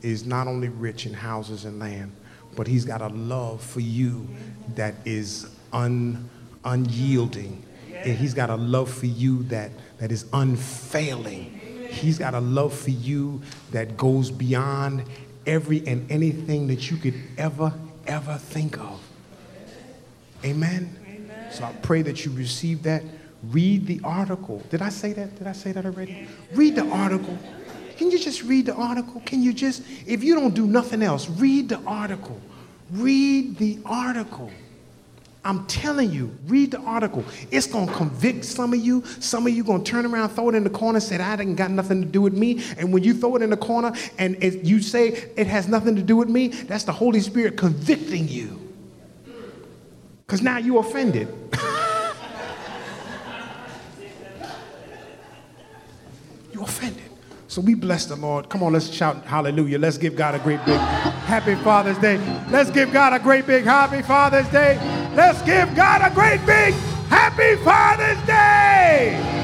is 0.02 0.26
not 0.26 0.48
only 0.48 0.70
rich 0.70 1.06
in 1.06 1.14
houses 1.14 1.66
and 1.66 1.80
land, 1.80 2.16
but 2.56 2.68
He's 2.68 2.86
got 2.86 3.02
a 3.02 3.08
love 3.08 3.62
for 3.62 3.80
you 3.80 4.28
that 4.76 4.96
is 5.06 5.48
un, 5.72 6.30
unyielding. 6.66 7.64
And 7.94 8.18
He's 8.18 8.34
got 8.34 8.50
a 8.50 8.56
love 8.56 8.92
for 8.92 9.06
you 9.06 9.44
that, 9.44 9.72
that 10.00 10.12
is 10.12 10.26
unfailing. 10.34 11.60
He's 11.90 12.18
got 12.18 12.34
a 12.34 12.40
love 12.40 12.74
for 12.74 12.90
you 12.90 13.42
that 13.72 13.98
goes 13.98 14.32
beyond 14.32 15.04
every 15.46 15.86
and 15.86 16.10
anything 16.12 16.68
that 16.68 16.90
you 16.90 16.98
could 16.98 17.16
ever, 17.38 17.74
ever 18.08 18.38
think 18.38 18.80
of. 18.80 19.02
Amen? 20.44 20.98
Amen. 21.08 21.52
So 21.52 21.64
I 21.66 21.74
pray 21.82 22.02
that 22.04 22.26
you 22.26 22.32
receive 22.32 22.84
that. 22.84 23.04
Read 23.44 23.88
the 23.88 24.00
article. 24.04 24.62
Did 24.70 24.82
I 24.82 24.90
say 24.90 25.14
that? 25.14 25.38
Did 25.38 25.48
I 25.48 25.54
say 25.54 25.72
that 25.72 25.86
already? 25.86 26.28
Read 26.54 26.76
the 26.76 26.88
article. 26.88 27.38
Can 27.98 28.12
you 28.12 28.20
just 28.20 28.44
read 28.44 28.66
the 28.68 28.74
article? 28.74 29.22
Can 29.26 29.42
you 29.42 29.54
just, 29.54 29.84
if 30.06 30.24
you 30.24 30.36
don't 30.36 30.54
do 30.54 30.68
nothing 30.68 31.02
else, 31.02 31.30
read 31.30 31.70
the 31.70 31.80
article. 31.86 32.40
Read 32.92 33.58
the 33.58 33.80
article. 33.86 34.52
I'm 35.44 35.66
telling 35.66 36.12
you, 36.12 36.38
read 36.46 36.70
the 36.72 36.80
article. 36.82 37.26
It's 37.50 37.66
going 37.66 37.88
to 37.88 37.94
convict 37.94 38.46
some 38.46 38.74
of 38.74 38.80
you. 38.80 39.04
Some 39.20 39.48
of 39.48 39.54
you 39.54 39.64
going 39.64 39.84
to 39.84 39.92
turn 39.92 40.06
around, 40.06 40.30
throw 40.30 40.50
it 40.50 40.56
in 40.56 40.64
the 40.64 40.70
corner, 40.70 41.00
say, 41.00 41.18
I 41.18 41.36
didn't 41.36 41.56
got 41.56 41.72
nothing 41.72 42.02
to 42.02 42.08
do 42.08 42.22
with 42.22 42.34
me. 42.34 42.64
And 42.78 42.94
when 42.94 43.04
you 43.04 43.16
throw 43.16 43.36
it 43.38 43.42
in 43.42 43.50
the 43.50 43.58
corner 43.58 43.92
and 44.20 44.42
it, 44.44 44.64
you 44.64 44.82
say 44.82 45.08
it 45.36 45.48
has 45.48 45.68
nothing 45.68 45.96
to 45.96 46.04
do 46.04 46.16
with 46.16 46.30
me, 46.30 46.50
that's 46.50 46.84
the 46.84 46.92
Holy 46.92 47.22
Spirit 47.22 47.58
convicting 47.58 48.28
you. 48.28 48.60
Because 50.28 50.44
now 50.44 50.58
you're 50.58 50.82
offended. 50.82 51.28
you 56.54 56.62
offended. 56.62 57.12
So 57.52 57.60
we 57.60 57.74
bless 57.74 58.06
the 58.06 58.16
Lord. 58.16 58.48
Come 58.48 58.64
on, 58.64 58.72
let's 58.72 58.90
shout 58.90 59.26
hallelujah. 59.26 59.78
Let's 59.78 59.98
give 59.98 60.16
God 60.16 60.36
a 60.36 60.40
great 60.40 60.66
big 60.66 60.78
happy 60.78 61.56
Father's 61.56 61.98
Day. 61.98 62.18
Let's 62.50 62.72
give 62.72 62.94
God 62.94 63.12
a 63.12 63.20
great 63.20 63.46
big 63.46 63.66
happy 63.66 64.02
Father's 64.02 64.48
Day. 64.54 64.78
Let's 65.18 65.42
give 65.42 65.76
God 65.76 66.02
a 66.02 66.16
great 66.16 66.40
big 66.46 66.74
happy 67.10 67.62
Father's 67.62 68.26
Day. 68.26 69.41